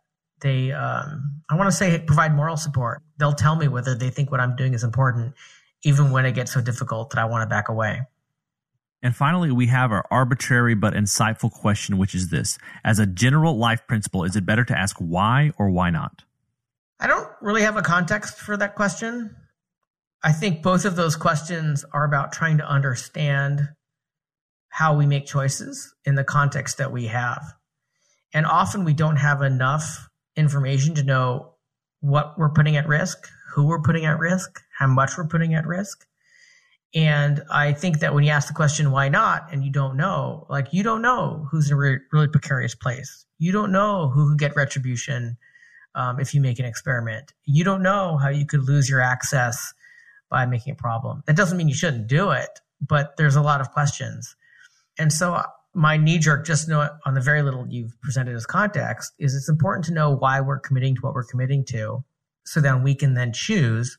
they, 0.40 0.72
um, 0.72 1.42
I 1.50 1.54
want 1.54 1.68
to 1.68 1.76
say, 1.76 1.98
provide 1.98 2.34
moral 2.34 2.56
support. 2.56 3.02
They'll 3.18 3.34
tell 3.34 3.54
me 3.54 3.68
whether 3.68 3.94
they 3.94 4.08
think 4.08 4.30
what 4.30 4.40
I'm 4.40 4.56
doing 4.56 4.72
is 4.72 4.82
important, 4.82 5.34
even 5.84 6.12
when 6.12 6.24
it 6.24 6.32
gets 6.32 6.50
so 6.50 6.62
difficult 6.62 7.10
that 7.10 7.18
I 7.18 7.26
want 7.26 7.42
to 7.42 7.46
back 7.46 7.68
away. 7.68 8.00
And 9.02 9.14
finally, 9.14 9.52
we 9.52 9.66
have 9.66 9.92
our 9.92 10.06
arbitrary 10.10 10.74
but 10.74 10.94
insightful 10.94 11.50
question, 11.50 11.98
which 11.98 12.14
is 12.14 12.30
this 12.30 12.56
As 12.82 12.98
a 12.98 13.04
general 13.04 13.58
life 13.58 13.86
principle, 13.86 14.24
is 14.24 14.34
it 14.34 14.46
better 14.46 14.64
to 14.64 14.76
ask 14.76 14.96
why 14.96 15.52
or 15.58 15.68
why 15.68 15.90
not? 15.90 16.24
I 16.98 17.06
don't 17.06 17.28
really 17.42 17.62
have 17.62 17.76
a 17.76 17.82
context 17.82 18.38
for 18.38 18.56
that 18.56 18.76
question. 18.76 19.36
I 20.22 20.32
think 20.32 20.62
both 20.62 20.84
of 20.84 20.96
those 20.96 21.16
questions 21.16 21.84
are 21.92 22.04
about 22.04 22.32
trying 22.32 22.58
to 22.58 22.68
understand 22.68 23.68
how 24.70 24.94
we 24.94 25.06
make 25.06 25.26
choices 25.26 25.94
in 26.04 26.16
the 26.16 26.24
context 26.24 26.78
that 26.78 26.92
we 26.92 27.06
have. 27.06 27.42
And 28.34 28.44
often 28.44 28.84
we 28.84 28.92
don't 28.92 29.16
have 29.16 29.42
enough 29.42 30.08
information 30.36 30.94
to 30.96 31.02
know 31.02 31.54
what 32.00 32.38
we're 32.38 32.50
putting 32.50 32.76
at 32.76 32.86
risk, 32.86 33.26
who 33.54 33.64
we're 33.64 33.80
putting 33.80 34.04
at 34.04 34.18
risk, 34.18 34.60
how 34.78 34.86
much 34.86 35.12
we're 35.16 35.28
putting 35.28 35.54
at 35.54 35.66
risk. 35.66 36.06
And 36.94 37.42
I 37.50 37.72
think 37.72 38.00
that 38.00 38.14
when 38.14 38.24
you 38.24 38.30
ask 38.30 38.48
the 38.48 38.54
question, 38.54 38.90
why 38.90 39.08
not? 39.08 39.52
And 39.52 39.64
you 39.64 39.72
don't 39.72 39.96
know, 39.96 40.46
like 40.48 40.72
you 40.72 40.82
don't 40.82 41.02
know 41.02 41.46
who's 41.50 41.70
in 41.70 41.74
a 41.74 41.76
re- 41.76 41.98
really 42.12 42.28
precarious 42.28 42.74
place. 42.74 43.24
You 43.38 43.52
don't 43.52 43.72
know 43.72 44.08
who 44.08 44.30
could 44.30 44.38
get 44.38 44.56
retribution 44.56 45.36
um, 45.94 46.20
if 46.20 46.34
you 46.34 46.40
make 46.40 46.58
an 46.58 46.64
experiment. 46.64 47.32
You 47.44 47.64
don't 47.64 47.82
know 47.82 48.18
how 48.18 48.28
you 48.28 48.46
could 48.46 48.64
lose 48.64 48.88
your 48.88 49.00
access 49.00 49.72
by 50.30 50.46
making 50.46 50.72
a 50.72 50.76
problem. 50.76 51.22
That 51.26 51.36
doesn't 51.36 51.56
mean 51.56 51.68
you 51.68 51.74
shouldn't 51.74 52.06
do 52.06 52.30
it, 52.30 52.60
but 52.80 53.16
there's 53.16 53.36
a 53.36 53.42
lot 53.42 53.60
of 53.60 53.70
questions. 53.72 54.36
And 54.98 55.12
so 55.12 55.42
my 55.74 55.96
knee 55.96 56.18
jerk, 56.18 56.46
just 56.46 56.68
know 56.68 56.88
on 57.04 57.14
the 57.14 57.20
very 57.20 57.42
little 57.42 57.66
you've 57.68 58.00
presented 58.00 58.34
as 58.34 58.46
context, 58.46 59.12
is 59.18 59.34
it's 59.34 59.48
important 59.48 59.84
to 59.86 59.92
know 59.92 60.10
why 60.10 60.40
we're 60.40 60.58
committing 60.58 60.94
to 60.96 61.00
what 61.02 61.14
we're 61.14 61.24
committing 61.24 61.64
to. 61.66 62.04
So 62.44 62.60
then 62.60 62.82
we 62.82 62.94
can 62.94 63.14
then 63.14 63.32
choose, 63.32 63.98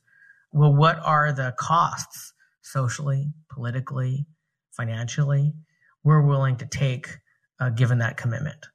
well, 0.51 0.73
what 0.73 0.99
are 1.03 1.31
the 1.31 1.53
costs 1.57 2.33
socially, 2.61 3.31
politically, 3.49 4.25
financially 4.71 5.53
we're 6.07 6.21
willing 6.21 6.55
to 6.55 6.65
take 6.65 7.19
uh, 7.59 7.69
given 7.69 7.97
that 7.97 8.15
commitment. 8.15 8.65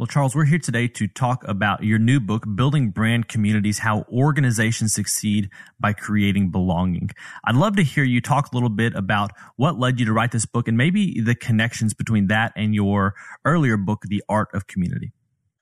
Well, 0.00 0.06
Charles, 0.06 0.34
we're 0.34 0.46
here 0.46 0.58
today 0.58 0.88
to 0.88 1.08
talk 1.08 1.46
about 1.46 1.84
your 1.84 1.98
new 1.98 2.20
book, 2.20 2.46
Building 2.54 2.88
Brand 2.88 3.28
Communities 3.28 3.80
How 3.80 4.06
Organizations 4.10 4.94
Succeed 4.94 5.50
by 5.78 5.92
Creating 5.92 6.50
Belonging. 6.50 7.10
I'd 7.44 7.54
love 7.54 7.76
to 7.76 7.82
hear 7.82 8.02
you 8.02 8.22
talk 8.22 8.50
a 8.50 8.56
little 8.56 8.70
bit 8.70 8.94
about 8.94 9.32
what 9.56 9.78
led 9.78 10.00
you 10.00 10.06
to 10.06 10.12
write 10.14 10.32
this 10.32 10.46
book 10.46 10.68
and 10.68 10.78
maybe 10.78 11.20
the 11.20 11.34
connections 11.34 11.92
between 11.92 12.28
that 12.28 12.54
and 12.56 12.74
your 12.74 13.12
earlier 13.44 13.76
book, 13.76 14.04
The 14.08 14.22
Art 14.26 14.48
of 14.54 14.66
Community. 14.66 15.12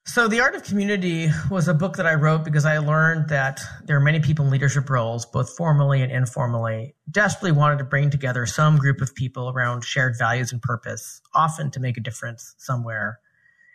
So, 0.05 0.29
The 0.29 0.39
Art 0.39 0.55
of 0.55 0.63
Community 0.63 1.27
was 1.51 1.67
a 1.67 1.73
book 1.73 1.97
that 1.97 2.05
I 2.05 2.13
wrote 2.13 2.45
because 2.45 2.63
I 2.63 2.77
learned 2.77 3.27
that 3.27 3.59
there 3.83 3.97
are 3.97 3.99
many 3.99 4.21
people 4.21 4.45
in 4.45 4.51
leadership 4.51 4.89
roles, 4.89 5.25
both 5.25 5.49
formally 5.57 6.01
and 6.01 6.13
informally, 6.13 6.95
desperately 7.11 7.51
wanted 7.51 7.79
to 7.79 7.83
bring 7.83 8.09
together 8.09 8.45
some 8.45 8.77
group 8.77 9.01
of 9.01 9.13
people 9.13 9.49
around 9.49 9.83
shared 9.83 10.15
values 10.17 10.53
and 10.53 10.61
purpose, 10.61 11.19
often 11.35 11.71
to 11.71 11.81
make 11.81 11.97
a 11.97 12.01
difference 12.01 12.55
somewhere. 12.57 13.19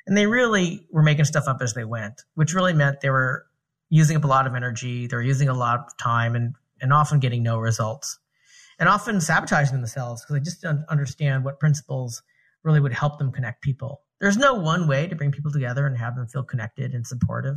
And 0.06 0.16
they 0.16 0.26
really 0.26 0.86
were 0.90 1.02
making 1.02 1.24
stuff 1.24 1.44
up 1.46 1.58
as 1.62 1.74
they 1.74 1.84
went, 1.84 2.22
which 2.34 2.54
really 2.54 2.74
meant 2.74 3.00
they 3.00 3.10
were 3.10 3.46
using 3.88 4.16
up 4.16 4.24
a 4.24 4.26
lot 4.26 4.46
of 4.46 4.54
energy, 4.54 5.06
they 5.06 5.16
were 5.16 5.22
using 5.22 5.48
a 5.48 5.54
lot 5.54 5.80
of 5.80 5.96
time, 5.96 6.34
and, 6.34 6.54
and 6.80 6.92
often 6.92 7.20
getting 7.20 7.42
no 7.42 7.58
results, 7.58 8.18
and 8.78 8.88
often 8.88 9.20
sabotaging 9.20 9.74
themselves 9.74 10.22
because 10.22 10.34
they 10.34 10.44
just 10.44 10.60
didn't 10.60 10.84
understand 10.88 11.44
what 11.44 11.60
principles 11.60 12.22
really 12.62 12.80
would 12.80 12.92
help 12.92 13.18
them 13.18 13.30
connect 13.30 13.62
people. 13.62 14.02
There's 14.20 14.36
no 14.36 14.54
one 14.54 14.88
way 14.88 15.06
to 15.06 15.14
bring 15.14 15.32
people 15.32 15.52
together 15.52 15.86
and 15.86 15.96
have 15.98 16.16
them 16.16 16.26
feel 16.26 16.42
connected 16.42 16.92
and 16.92 17.06
supportive. 17.06 17.56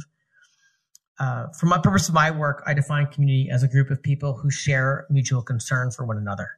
Uh, 1.20 1.48
for 1.58 1.66
my 1.66 1.80
purpose 1.80 2.08
of 2.08 2.14
my 2.14 2.30
work, 2.30 2.62
I 2.68 2.74
define 2.74 3.08
community 3.08 3.50
as 3.50 3.64
a 3.64 3.68
group 3.68 3.90
of 3.90 4.04
people 4.04 4.38
who 4.38 4.52
share 4.52 5.08
mutual 5.10 5.42
concern 5.42 5.92
for 5.92 6.06
one 6.06 6.18
another. 6.18 6.50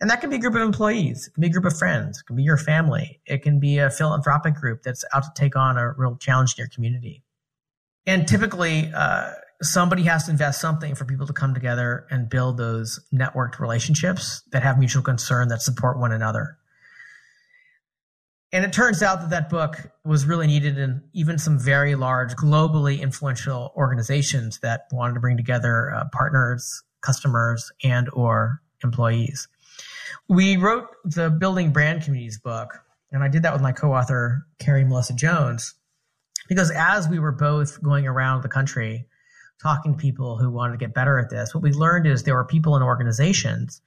And 0.00 0.10
that 0.10 0.20
can 0.20 0.30
be 0.30 0.36
a 0.36 0.38
group 0.38 0.54
of 0.54 0.62
employees, 0.62 1.26
it 1.26 1.34
can 1.34 1.40
be 1.40 1.46
a 1.46 1.50
group 1.50 1.64
of 1.64 1.76
friends, 1.76 2.20
it 2.20 2.26
can 2.26 2.36
be 2.36 2.42
your 2.42 2.56
family, 2.56 3.20
it 3.26 3.42
can 3.42 3.60
be 3.60 3.78
a 3.78 3.90
philanthropic 3.90 4.54
group 4.54 4.82
that's 4.82 5.04
out 5.14 5.22
to 5.22 5.30
take 5.34 5.56
on 5.56 5.78
a 5.78 5.92
real 5.92 6.16
challenge 6.16 6.54
in 6.56 6.62
your 6.62 6.68
community. 6.68 7.22
And 8.06 8.28
typically, 8.28 8.90
uh, 8.94 9.32
somebody 9.62 10.02
has 10.02 10.24
to 10.24 10.30
invest 10.30 10.60
something 10.60 10.94
for 10.94 11.04
people 11.04 11.26
to 11.26 11.32
come 11.32 11.54
together 11.54 12.06
and 12.10 12.28
build 12.28 12.56
those 12.56 13.00
networked 13.12 13.58
relationships 13.58 14.42
that 14.52 14.62
have 14.62 14.78
mutual 14.78 15.02
concern 15.02 15.48
that 15.48 15.62
support 15.62 15.98
one 15.98 16.12
another. 16.12 16.58
And 18.52 18.64
it 18.64 18.72
turns 18.72 19.02
out 19.02 19.20
that 19.20 19.30
that 19.30 19.50
book 19.50 19.90
was 20.04 20.26
really 20.26 20.46
needed 20.46 20.78
in 20.78 21.02
even 21.12 21.38
some 21.38 21.58
very 21.58 21.96
large, 21.96 22.34
globally 22.36 23.00
influential 23.00 23.72
organizations 23.76 24.60
that 24.60 24.82
wanted 24.92 25.14
to 25.14 25.20
bring 25.20 25.36
together 25.36 25.92
uh, 25.92 26.04
partners, 26.12 26.84
customers, 27.00 27.72
and 27.82 28.08
or 28.12 28.62
employees. 28.82 29.48
We 30.28 30.56
wrote 30.56 30.88
the 31.04 31.30
Building 31.30 31.72
Brand 31.72 32.02
Communities 32.02 32.38
book, 32.38 32.80
and 33.12 33.22
I 33.22 33.28
did 33.28 33.42
that 33.42 33.52
with 33.52 33.62
my 33.62 33.72
co-author 33.72 34.46
Carrie 34.58 34.84
Melissa 34.84 35.14
Jones, 35.14 35.74
because 36.48 36.70
as 36.70 37.08
we 37.08 37.18
were 37.18 37.32
both 37.32 37.82
going 37.82 38.06
around 38.06 38.42
the 38.42 38.48
country 38.48 39.06
talking 39.62 39.92
to 39.92 39.98
people 39.98 40.36
who 40.38 40.50
wanted 40.50 40.72
to 40.72 40.78
get 40.78 40.94
better 40.94 41.18
at 41.18 41.30
this, 41.30 41.54
what 41.54 41.62
we 41.62 41.72
learned 41.72 42.06
is 42.06 42.22
there 42.22 42.34
were 42.34 42.44
people 42.44 42.76
in 42.76 42.82
organizations 42.82 43.80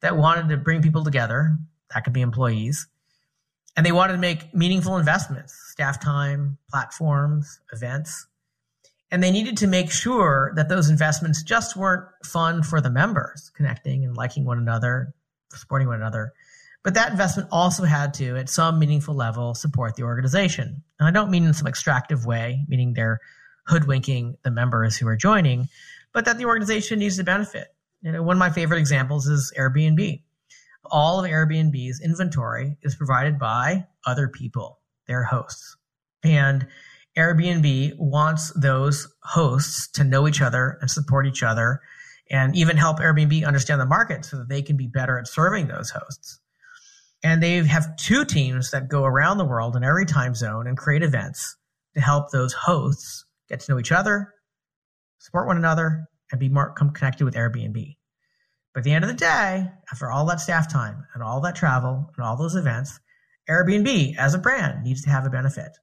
that 0.00 0.16
wanted 0.16 0.48
to 0.48 0.56
bring 0.56 0.82
people 0.82 1.04
together. 1.04 1.56
That 1.94 2.04
could 2.04 2.12
be 2.12 2.22
employees 2.22 2.88
and 3.76 3.86
they 3.86 3.92
wanted 3.92 4.14
to 4.14 4.18
make 4.18 4.54
meaningful 4.54 4.96
investments, 4.96 5.54
staff 5.70 6.00
time, 6.00 6.58
platforms, 6.70 7.60
events. 7.72 8.26
And 9.12 9.22
they 9.22 9.30
needed 9.30 9.56
to 9.58 9.68
make 9.68 9.92
sure 9.92 10.52
that 10.56 10.68
those 10.68 10.90
investments 10.90 11.44
just 11.44 11.76
weren't 11.76 12.08
fun 12.24 12.64
for 12.64 12.80
the 12.80 12.90
members, 12.90 13.52
connecting 13.54 14.04
and 14.04 14.16
liking 14.16 14.44
one 14.44 14.58
another, 14.58 15.14
supporting 15.50 15.86
one 15.86 16.00
another. 16.00 16.32
But 16.82 16.94
that 16.94 17.12
investment 17.12 17.48
also 17.52 17.84
had 17.84 18.14
to, 18.14 18.36
at 18.36 18.48
some 18.48 18.80
meaningful 18.80 19.14
level, 19.14 19.54
support 19.54 19.94
the 19.94 20.02
organization. 20.02 20.82
And 20.98 21.06
I 21.06 21.12
don't 21.12 21.30
mean 21.30 21.44
in 21.44 21.54
some 21.54 21.68
extractive 21.68 22.26
way, 22.26 22.64
meaning 22.66 22.94
they're 22.94 23.20
hoodwinking 23.68 24.38
the 24.42 24.50
members 24.50 24.96
who 24.96 25.06
are 25.06 25.16
joining, 25.16 25.68
but 26.12 26.24
that 26.24 26.38
the 26.38 26.46
organization 26.46 26.98
needs 26.98 27.18
to 27.18 27.22
benefit. 27.22 27.68
You 28.00 28.10
know, 28.10 28.22
one 28.24 28.34
of 28.34 28.40
my 28.40 28.50
favorite 28.50 28.78
examples 28.78 29.28
is 29.28 29.52
Airbnb 29.56 30.22
all 30.90 31.24
of 31.24 31.30
Airbnb's 31.30 32.00
inventory 32.00 32.76
is 32.82 32.94
provided 32.94 33.38
by 33.38 33.86
other 34.06 34.28
people, 34.28 34.80
their 35.06 35.22
hosts. 35.22 35.76
And 36.24 36.66
Airbnb 37.16 37.98
wants 37.98 38.52
those 38.54 39.12
hosts 39.22 39.90
to 39.92 40.04
know 40.04 40.26
each 40.26 40.40
other 40.40 40.78
and 40.80 40.90
support 40.90 41.26
each 41.26 41.42
other 41.42 41.80
and 42.30 42.56
even 42.56 42.76
help 42.76 42.98
Airbnb 42.98 43.46
understand 43.46 43.80
the 43.80 43.86
market 43.86 44.24
so 44.24 44.38
that 44.38 44.48
they 44.48 44.62
can 44.62 44.76
be 44.76 44.86
better 44.86 45.18
at 45.18 45.28
serving 45.28 45.68
those 45.68 45.90
hosts. 45.90 46.40
And 47.22 47.42
they 47.42 47.56
have 47.64 47.96
two 47.96 48.24
teams 48.24 48.70
that 48.70 48.88
go 48.88 49.04
around 49.04 49.38
the 49.38 49.44
world 49.44 49.76
in 49.76 49.84
every 49.84 50.06
time 50.06 50.34
zone 50.34 50.66
and 50.66 50.76
create 50.76 51.02
events 51.02 51.56
to 51.94 52.00
help 52.00 52.30
those 52.30 52.52
hosts 52.52 53.26
get 53.48 53.60
to 53.60 53.72
know 53.72 53.78
each 53.78 53.92
other, 53.92 54.32
support 55.18 55.46
one 55.46 55.58
another, 55.58 56.08
and 56.30 56.40
be 56.40 56.48
more 56.48 56.70
connected 56.70 57.24
with 57.24 57.34
Airbnb. 57.34 57.96
But 58.72 58.80
at 58.80 58.84
the 58.84 58.92
end 58.92 59.04
of 59.04 59.10
the 59.10 59.16
day, 59.16 59.70
after 59.92 60.10
all 60.10 60.24
that 60.26 60.40
staff 60.40 60.72
time 60.72 61.06
and 61.12 61.22
all 61.22 61.42
that 61.42 61.54
travel 61.54 62.10
and 62.16 62.24
all 62.24 62.36
those 62.36 62.56
events, 62.56 62.98
Airbnb 63.48 64.16
as 64.16 64.34
a 64.34 64.38
brand 64.38 64.82
needs 64.82 65.02
to 65.02 65.10
have 65.10 65.26
a 65.26 65.30
benefit. 65.30 65.76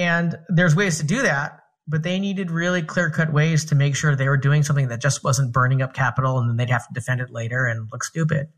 And 0.00 0.36
there's 0.48 0.74
ways 0.74 0.98
to 0.98 1.04
do 1.04 1.22
that, 1.22 1.60
but 1.86 2.02
they 2.02 2.18
needed 2.18 2.50
really 2.50 2.82
clear 2.82 3.10
cut 3.10 3.32
ways 3.32 3.66
to 3.66 3.74
make 3.74 3.94
sure 3.94 4.16
they 4.16 4.28
were 4.28 4.36
doing 4.36 4.62
something 4.62 4.88
that 4.88 5.02
just 5.02 5.22
wasn't 5.22 5.52
burning 5.52 5.82
up 5.82 5.92
capital 5.92 6.38
and 6.38 6.48
then 6.48 6.56
they'd 6.56 6.70
have 6.70 6.86
to 6.86 6.94
defend 6.94 7.20
it 7.20 7.30
later 7.30 7.66
and 7.66 7.88
look 7.92 8.04
stupid. 8.04 8.48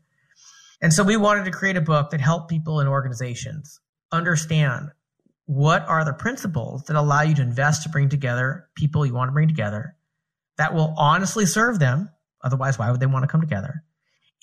And 0.81 0.93
so 0.93 1.03
we 1.03 1.17
wanted 1.17 1.45
to 1.45 1.51
create 1.51 1.77
a 1.77 1.81
book 1.81 2.11
that 2.11 2.21
helped 2.21 2.49
people 2.49 2.79
and 2.79 2.87
organizations 2.87 3.79
understand 4.11 4.89
what 5.45 5.85
are 5.87 6.05
the 6.05 6.13
principles 6.13 6.83
that 6.83 6.95
allow 6.95 7.21
you 7.21 7.35
to 7.35 7.41
invest 7.41 7.83
to 7.83 7.89
bring 7.89 8.09
together 8.09 8.69
people 8.75 9.05
you 9.05 9.13
want 9.13 9.29
to 9.29 9.33
bring 9.33 9.47
together 9.47 9.95
that 10.57 10.73
will 10.73 10.93
honestly 10.97 11.45
serve 11.45 11.79
them 11.79 12.09
Otherwise, 12.43 12.77
why 12.77 12.91
would 12.91 12.99
they 12.99 13.05
want 13.05 13.23
to 13.23 13.27
come 13.27 13.41
together? 13.41 13.83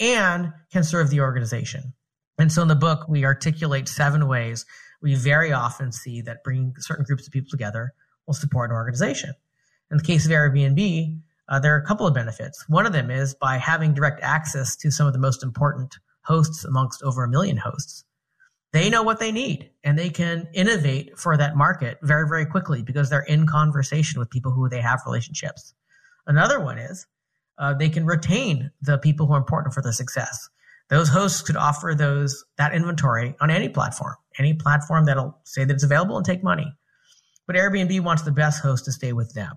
And 0.01 0.53
can 0.73 0.83
serve 0.83 1.11
the 1.11 1.21
organization. 1.21 1.93
And 2.39 2.51
so 2.51 2.63
in 2.63 2.69
the 2.69 2.75
book, 2.75 3.07
we 3.09 3.25
articulate 3.25 3.87
seven 3.87 4.27
ways 4.27 4.65
we 5.03 5.15
very 5.15 5.53
often 5.53 5.93
see 5.93 6.21
that 6.23 6.45
bringing 6.45 6.75
certain 6.79 7.05
groups 7.05 7.27
of 7.27 7.33
people 7.33 7.51
together 7.51 7.93
will 8.27 8.35
support 8.35 8.71
an 8.71 8.77
organization. 8.77 9.35
In 9.91 9.97
the 9.97 10.05
case 10.05 10.25
of 10.25 10.33
Airbnb, 10.33 11.21
uh, 11.49 11.59
there 11.59 11.75
are 11.75 11.79
a 11.79 11.87
couple 11.87 12.07
of 12.07 12.15
benefits. 12.15 12.65
One 12.69 12.87
of 12.87 12.93
them 12.93 13.11
is 13.11 13.35
by 13.35 13.59
having 13.59 13.93
direct 13.93 14.23
access 14.23 14.77
to 14.77 14.91
some 14.91 15.07
of 15.07 15.13
the 15.13 15.19
most 15.19 15.43
important 15.43 15.99
hosts 16.23 16.65
amongst 16.65 17.03
over 17.03 17.25
a 17.25 17.29
million 17.29 17.57
hosts. 17.57 18.05
They 18.73 18.89
know 18.89 19.03
what 19.03 19.19
they 19.19 19.33
need 19.33 19.71
and 19.83 19.99
they 19.99 20.11
can 20.11 20.49
innovate 20.55 21.19
for 21.19 21.37
that 21.37 21.57
market 21.57 21.99
very, 22.03 22.29
very 22.29 22.47
quickly 22.47 22.83
because 22.83 23.11
they're 23.11 23.23
in 23.23 23.47
conversation 23.47 24.21
with 24.21 24.31
people 24.31 24.53
who 24.53 24.69
they 24.69 24.81
have 24.81 25.01
relationships. 25.05 25.75
Another 26.27 26.61
one 26.61 26.79
is 26.79 27.07
uh, 27.59 27.75
they 27.75 27.89
can 27.89 28.07
retain 28.07 28.71
the 28.81 28.99
people 28.99 29.27
who 29.27 29.33
are 29.33 29.39
important 29.39 29.75
for 29.75 29.83
their 29.83 29.93
success. 29.93 30.49
Those 30.89 31.09
hosts 31.09 31.43
could 31.43 31.57
offer 31.57 31.95
those 31.97 32.45
that 32.59 32.75
inventory 32.75 33.35
on 33.41 33.51
any 33.51 33.69
platform, 33.69 34.15
any 34.41 34.55
platform 34.55 35.05
that'll 35.05 35.39
say 35.45 35.65
that 35.65 35.73
it's 35.73 35.85
available 35.85 36.17
and 36.17 36.27
take 36.27 36.43
money. 36.43 36.75
But 37.47 37.57
Airbnb 37.57 38.01
wants 38.01 38.23
the 38.23 38.33
best 38.33 38.63
host 38.63 38.87
to 38.87 38.93
stay 38.93 39.13
with 39.13 39.35
them. 39.35 39.57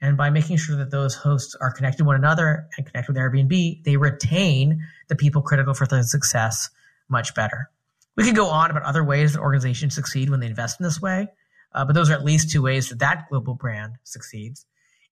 And 0.00 0.16
by 0.16 0.30
making 0.30 0.58
sure 0.58 0.76
that 0.76 0.90
those 0.90 1.14
hosts 1.14 1.54
are 1.60 1.72
connected 1.72 1.98
to 1.98 2.04
one 2.04 2.16
another 2.16 2.68
and 2.76 2.86
connect 2.86 3.08
with 3.08 3.16
Airbnb, 3.16 3.84
they 3.84 3.96
retain 3.96 4.82
the 5.08 5.16
people 5.16 5.42
critical 5.42 5.74
for 5.74 5.86
their 5.86 6.02
success 6.02 6.70
much 7.08 7.34
better. 7.34 7.70
We 8.16 8.24
could 8.24 8.36
go 8.36 8.48
on 8.48 8.70
about 8.70 8.82
other 8.82 9.02
ways 9.02 9.32
that 9.32 9.40
organizations 9.40 9.94
succeed 9.94 10.30
when 10.30 10.40
they 10.40 10.46
invest 10.46 10.78
in 10.78 10.84
this 10.84 11.00
way, 11.00 11.28
uh, 11.72 11.84
but 11.84 11.94
those 11.94 12.10
are 12.10 12.14
at 12.14 12.24
least 12.24 12.50
two 12.50 12.62
ways 12.62 12.90
that 12.90 13.00
that 13.00 13.28
global 13.28 13.54
brand 13.54 13.94
succeeds. 14.04 14.66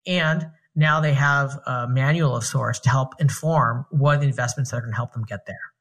And 0.07 0.47
now 0.75 1.01
they 1.01 1.15
have 1.15 1.59
a 1.67 1.87
manual 1.89 2.37
of 2.37 2.45
sorts 2.45 2.81
to 2.81 2.91
help 2.91 3.15
inform 3.19 3.87
what 3.91 4.21
the 4.21 4.27
investments 4.27 4.71
that 4.71 4.79
are 4.79 4.81
going 4.81 4.93
to 4.93 4.97
help 4.97 5.13
them 5.13 5.25
get 5.25 5.47
there. 5.47 5.72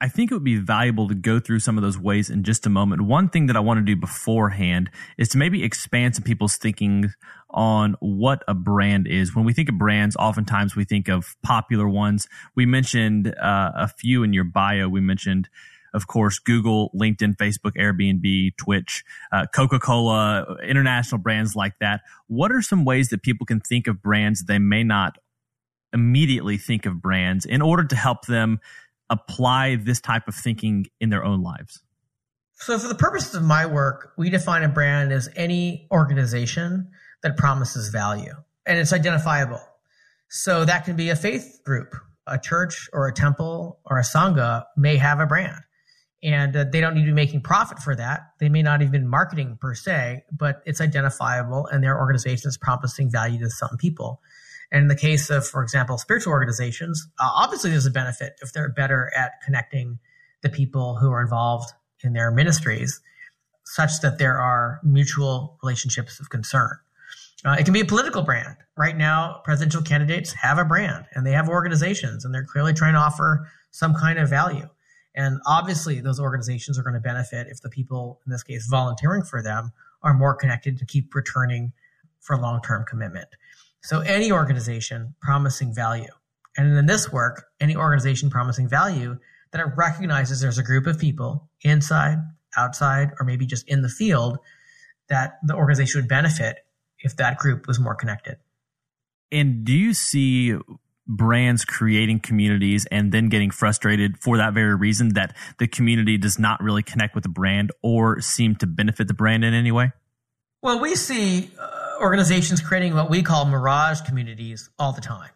I 0.00 0.08
think 0.08 0.30
it 0.30 0.34
would 0.34 0.44
be 0.44 0.56
valuable 0.56 1.08
to 1.08 1.14
go 1.14 1.38
through 1.38 1.60
some 1.60 1.76
of 1.76 1.82
those 1.82 1.98
ways 1.98 2.30
in 2.30 2.42
just 2.42 2.64
a 2.64 2.70
moment. 2.70 3.02
One 3.02 3.28
thing 3.28 3.46
that 3.46 3.56
I 3.56 3.60
want 3.60 3.78
to 3.78 3.84
do 3.84 3.96
beforehand 3.96 4.90
is 5.18 5.28
to 5.30 5.38
maybe 5.38 5.62
expand 5.62 6.14
some 6.14 6.24
people's 6.24 6.56
thinking 6.56 7.12
on 7.50 7.96
what 8.00 8.42
a 8.48 8.54
brand 8.54 9.06
is. 9.06 9.34
When 9.34 9.44
we 9.44 9.52
think 9.52 9.68
of 9.68 9.76
brands, 9.76 10.16
oftentimes 10.16 10.74
we 10.74 10.84
think 10.84 11.08
of 11.08 11.36
popular 11.42 11.86
ones. 11.86 12.28
We 12.54 12.64
mentioned 12.64 13.28
uh, 13.28 13.72
a 13.74 13.88
few 13.88 14.22
in 14.22 14.32
your 14.32 14.44
bio. 14.44 14.88
We 14.88 15.00
mentioned 15.00 15.48
of 15.92 16.06
course, 16.06 16.38
Google, 16.38 16.90
LinkedIn, 16.94 17.36
Facebook, 17.36 17.72
Airbnb, 17.76 18.56
Twitch, 18.56 19.04
uh, 19.32 19.46
Coca 19.52 19.80
Cola, 19.80 20.56
international 20.64 21.20
brands 21.20 21.56
like 21.56 21.78
that. 21.80 22.02
What 22.28 22.52
are 22.52 22.62
some 22.62 22.84
ways 22.84 23.08
that 23.08 23.22
people 23.22 23.44
can 23.44 23.58
think 23.58 23.88
of 23.88 24.00
brands 24.00 24.44
they 24.44 24.60
may 24.60 24.84
not 24.84 25.18
immediately 25.92 26.56
think 26.56 26.86
of 26.86 27.02
brands 27.02 27.44
in 27.44 27.60
order 27.60 27.84
to 27.84 27.96
help 27.96 28.26
them 28.26 28.60
apply 29.10 29.76
this 29.76 30.00
type 30.00 30.28
of 30.28 30.34
thinking 30.34 30.86
in 31.00 31.10
their 31.10 31.24
own 31.24 31.42
lives? 31.42 31.82
So, 32.54 32.78
for 32.78 32.88
the 32.88 32.94
purposes 32.94 33.34
of 33.34 33.42
my 33.42 33.66
work, 33.66 34.12
we 34.16 34.30
define 34.30 34.62
a 34.62 34.68
brand 34.68 35.12
as 35.12 35.28
any 35.36 35.88
organization 35.90 36.90
that 37.22 37.36
promises 37.36 37.88
value 37.88 38.34
and 38.66 38.78
it's 38.78 38.92
identifiable. 38.92 39.60
So, 40.28 40.64
that 40.64 40.84
can 40.84 40.96
be 40.96 41.10
a 41.10 41.16
faith 41.16 41.60
group, 41.64 41.94
a 42.26 42.38
church 42.38 42.88
or 42.92 43.08
a 43.08 43.12
temple 43.12 43.80
or 43.84 43.98
a 43.98 44.02
sangha 44.02 44.64
may 44.76 44.96
have 44.96 45.20
a 45.20 45.26
brand 45.26 45.62
and 46.22 46.54
uh, 46.54 46.64
they 46.70 46.80
don't 46.80 46.94
need 46.94 47.02
to 47.02 47.06
be 47.06 47.12
making 47.12 47.40
profit 47.40 47.78
for 47.78 47.96
that. 47.96 48.32
They 48.38 48.48
may 48.48 48.62
not 48.62 48.82
even 48.82 49.08
marketing 49.08 49.58
per 49.60 49.74
se, 49.74 50.24
but 50.30 50.62
it's 50.66 50.80
identifiable 50.80 51.66
and 51.66 51.82
their 51.82 51.98
organization 51.98 52.48
is 52.48 52.58
promising 52.58 53.10
value 53.10 53.38
to 53.40 53.50
some 53.50 53.76
people. 53.78 54.20
And 54.72 54.82
in 54.82 54.88
the 54.88 54.96
case 54.96 55.30
of, 55.30 55.46
for 55.46 55.62
example, 55.62 55.98
spiritual 55.98 56.32
organizations, 56.32 57.08
uh, 57.18 57.28
obviously 57.34 57.70
there's 57.70 57.86
a 57.86 57.90
benefit 57.90 58.34
if 58.42 58.52
they're 58.52 58.68
better 58.68 59.10
at 59.16 59.32
connecting 59.44 59.98
the 60.42 60.48
people 60.48 60.96
who 60.96 61.10
are 61.10 61.20
involved 61.20 61.72
in 62.02 62.12
their 62.12 62.30
ministries 62.30 63.00
such 63.64 64.00
that 64.02 64.18
there 64.18 64.38
are 64.38 64.80
mutual 64.82 65.58
relationships 65.62 66.18
of 66.20 66.30
concern. 66.30 66.70
Uh, 67.44 67.56
it 67.58 67.64
can 67.64 67.72
be 67.72 67.80
a 67.80 67.84
political 67.84 68.22
brand. 68.22 68.56
Right 68.76 68.96
now, 68.96 69.40
presidential 69.44 69.82
candidates 69.82 70.32
have 70.34 70.58
a 70.58 70.64
brand 70.64 71.06
and 71.14 71.26
they 71.26 71.32
have 71.32 71.48
organizations 71.48 72.24
and 72.24 72.34
they're 72.34 72.44
clearly 72.44 72.74
trying 72.74 72.94
to 72.94 73.00
offer 73.00 73.48
some 73.70 73.94
kind 73.94 74.18
of 74.18 74.28
value. 74.28 74.68
And 75.14 75.40
obviously, 75.46 76.00
those 76.00 76.20
organizations 76.20 76.78
are 76.78 76.82
going 76.82 76.94
to 76.94 77.00
benefit 77.00 77.48
if 77.48 77.60
the 77.62 77.68
people, 77.68 78.20
in 78.26 78.32
this 78.32 78.42
case, 78.42 78.66
volunteering 78.66 79.22
for 79.22 79.42
them, 79.42 79.72
are 80.02 80.14
more 80.14 80.34
connected 80.34 80.78
to 80.78 80.86
keep 80.86 81.14
returning 81.14 81.72
for 82.20 82.36
long 82.36 82.60
term 82.62 82.84
commitment. 82.88 83.28
So, 83.82 84.00
any 84.00 84.30
organization 84.30 85.14
promising 85.20 85.74
value. 85.74 86.10
And 86.56 86.76
in 86.76 86.86
this 86.86 87.12
work, 87.12 87.46
any 87.60 87.76
organization 87.76 88.30
promising 88.30 88.68
value 88.68 89.18
that 89.52 89.60
it 89.60 89.72
recognizes 89.76 90.40
there's 90.40 90.58
a 90.58 90.62
group 90.62 90.86
of 90.86 90.98
people 90.98 91.48
inside, 91.62 92.18
outside, 92.56 93.10
or 93.18 93.24
maybe 93.24 93.46
just 93.46 93.68
in 93.68 93.82
the 93.82 93.88
field 93.88 94.38
that 95.08 95.38
the 95.42 95.54
organization 95.54 96.00
would 96.00 96.08
benefit 96.08 96.58
if 96.98 97.16
that 97.16 97.38
group 97.38 97.66
was 97.66 97.78
more 97.78 97.94
connected. 97.94 98.36
And 99.32 99.64
do 99.64 99.72
you 99.72 99.94
see 99.94 100.56
brands 101.06 101.64
creating 101.64 102.20
communities 102.20 102.86
and 102.90 103.10
then 103.10 103.28
getting 103.28 103.50
frustrated 103.50 104.16
for 104.18 104.36
that 104.36 104.54
very 104.54 104.74
reason 104.74 105.14
that 105.14 105.36
the 105.58 105.66
community 105.66 106.16
does 106.16 106.38
not 106.38 106.62
really 106.62 106.82
connect 106.82 107.14
with 107.14 107.24
the 107.24 107.30
brand 107.30 107.72
or 107.82 108.20
seem 108.20 108.54
to 108.56 108.66
benefit 108.66 109.08
the 109.08 109.14
brand 109.14 109.44
in 109.44 109.52
any 109.52 109.72
way? 109.72 109.92
Well, 110.62 110.80
we 110.80 110.94
see 110.94 111.50
uh, 111.58 111.79
organizations 112.00 112.60
creating 112.62 112.94
what 112.94 113.10
we 113.10 113.22
call 113.22 113.44
mirage 113.44 114.00
communities 114.00 114.70
all 114.78 114.92
the 114.92 115.00
time. 115.00 115.30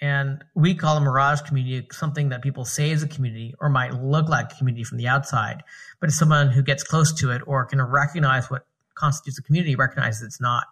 And 0.00 0.44
we 0.54 0.74
call 0.74 0.96
a 0.96 1.00
mirage 1.00 1.42
community 1.42 1.86
something 1.92 2.28
that 2.30 2.42
people 2.42 2.64
say 2.64 2.90
is 2.90 3.02
a 3.02 3.08
community 3.08 3.54
or 3.60 3.68
might 3.68 3.94
look 3.94 4.28
like 4.28 4.52
a 4.52 4.54
community 4.56 4.84
from 4.84 4.98
the 4.98 5.08
outside, 5.08 5.62
but 6.00 6.08
it's 6.08 6.18
someone 6.18 6.50
who 6.50 6.62
gets 6.62 6.82
close 6.82 7.12
to 7.20 7.30
it 7.30 7.42
or 7.46 7.64
can 7.64 7.80
recognize 7.80 8.50
what 8.50 8.66
constitutes 8.94 9.38
a 9.38 9.42
community, 9.42 9.76
recognizes 9.76 10.22
it's 10.22 10.40
not. 10.40 10.64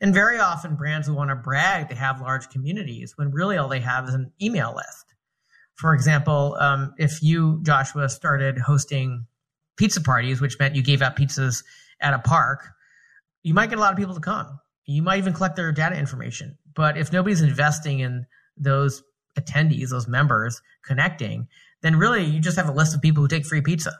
And 0.00 0.12
very 0.12 0.38
often 0.38 0.76
brands 0.76 1.08
will 1.08 1.16
want 1.16 1.30
to 1.30 1.36
brag 1.36 1.88
to 1.88 1.94
have 1.94 2.20
large 2.20 2.48
communities 2.48 3.16
when 3.16 3.30
really 3.30 3.56
all 3.56 3.68
they 3.68 3.80
have 3.80 4.08
is 4.08 4.14
an 4.14 4.32
email 4.42 4.74
list. 4.74 5.14
For 5.74 5.94
example, 5.94 6.56
um, 6.60 6.94
if 6.98 7.22
you, 7.22 7.60
Joshua, 7.62 8.08
started 8.08 8.58
hosting 8.58 9.26
pizza 9.76 10.00
parties, 10.00 10.40
which 10.40 10.58
meant 10.58 10.76
you 10.76 10.82
gave 10.82 11.02
out 11.02 11.16
pizzas 11.16 11.64
at 12.00 12.14
a 12.14 12.18
park, 12.18 12.68
you 13.42 13.54
might 13.54 13.70
get 13.70 13.78
a 13.78 13.80
lot 13.80 13.92
of 13.92 13.98
people 13.98 14.14
to 14.14 14.20
come. 14.20 14.60
You 14.86 15.02
might 15.02 15.18
even 15.18 15.32
collect 15.32 15.56
their 15.56 15.72
data 15.72 15.96
information. 15.96 16.58
But 16.74 16.98
if 16.98 17.12
nobody's 17.12 17.42
investing 17.42 18.00
in 18.00 18.26
those 18.56 19.02
attendees, 19.38 19.90
those 19.90 20.06
members 20.06 20.60
connecting, 20.84 21.48
then 21.82 21.96
really 21.96 22.24
you 22.24 22.40
just 22.40 22.56
have 22.56 22.68
a 22.68 22.72
list 22.72 22.94
of 22.94 23.02
people 23.02 23.22
who 23.22 23.28
take 23.28 23.46
free 23.46 23.60
pizza. 23.60 23.92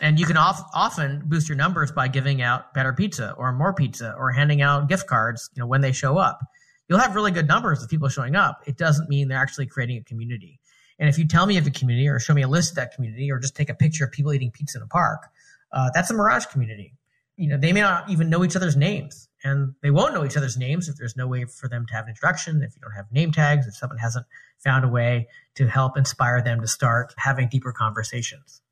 And 0.00 0.18
you 0.18 0.26
can 0.26 0.36
off, 0.36 0.60
often 0.74 1.22
boost 1.24 1.48
your 1.48 1.56
numbers 1.56 1.92
by 1.92 2.08
giving 2.08 2.42
out 2.42 2.74
better 2.74 2.92
pizza 2.92 3.32
or 3.38 3.52
more 3.52 3.72
pizza 3.72 4.14
or 4.18 4.32
handing 4.32 4.60
out 4.60 4.88
gift 4.88 5.06
cards 5.06 5.50
you 5.54 5.60
know 5.60 5.66
when 5.66 5.80
they 5.80 5.92
show 5.92 6.18
up. 6.18 6.40
You'll 6.88 6.98
have 6.98 7.14
really 7.14 7.30
good 7.30 7.46
numbers 7.46 7.82
of 7.82 7.88
people 7.88 8.08
showing 8.08 8.34
up. 8.36 8.60
It 8.66 8.76
doesn't 8.76 9.08
mean 9.08 9.28
they're 9.28 9.38
actually 9.38 9.66
creating 9.66 9.98
a 9.98 10.04
community. 10.04 10.60
And 10.98 11.08
if 11.08 11.18
you 11.18 11.26
tell 11.26 11.46
me 11.46 11.56
of 11.56 11.66
a 11.66 11.70
community 11.70 12.08
or 12.08 12.18
show 12.18 12.34
me 12.34 12.42
a 12.42 12.48
list 12.48 12.72
of 12.72 12.76
that 12.76 12.94
community 12.94 13.30
or 13.30 13.38
just 13.38 13.56
take 13.56 13.70
a 13.70 13.74
picture 13.74 14.04
of 14.04 14.12
people 14.12 14.32
eating 14.32 14.50
pizza 14.50 14.78
in 14.78 14.82
a 14.82 14.86
park 14.88 15.28
uh, 15.74 15.90
that's 15.92 16.10
a 16.10 16.14
mirage 16.14 16.46
community. 16.46 16.94
You 17.36 17.48
know 17.48 17.58
they 17.58 17.72
may 17.72 17.80
not 17.80 18.08
even 18.08 18.30
know 18.30 18.44
each 18.44 18.54
other's 18.54 18.76
names 18.76 19.28
and 19.44 19.74
they 19.82 19.90
won't 19.90 20.14
know 20.14 20.24
each 20.24 20.36
other's 20.36 20.56
names 20.56 20.88
if 20.88 20.96
there's 20.96 21.16
no 21.16 21.28
way 21.28 21.44
for 21.44 21.68
them 21.68 21.86
to 21.86 21.94
have 21.94 22.04
an 22.04 22.10
introduction 22.10 22.62
if 22.62 22.74
you 22.74 22.80
don't 22.80 22.92
have 22.92 23.06
name 23.12 23.30
tags 23.30 23.66
if 23.66 23.74
someone 23.74 23.98
hasn't 23.98 24.26
found 24.58 24.84
a 24.84 24.88
way 24.88 25.28
to 25.54 25.68
help 25.68 25.96
inspire 25.96 26.42
them 26.42 26.60
to 26.60 26.66
start 26.66 27.14
having 27.18 27.48
deeper 27.48 27.72
conversations 27.72 28.62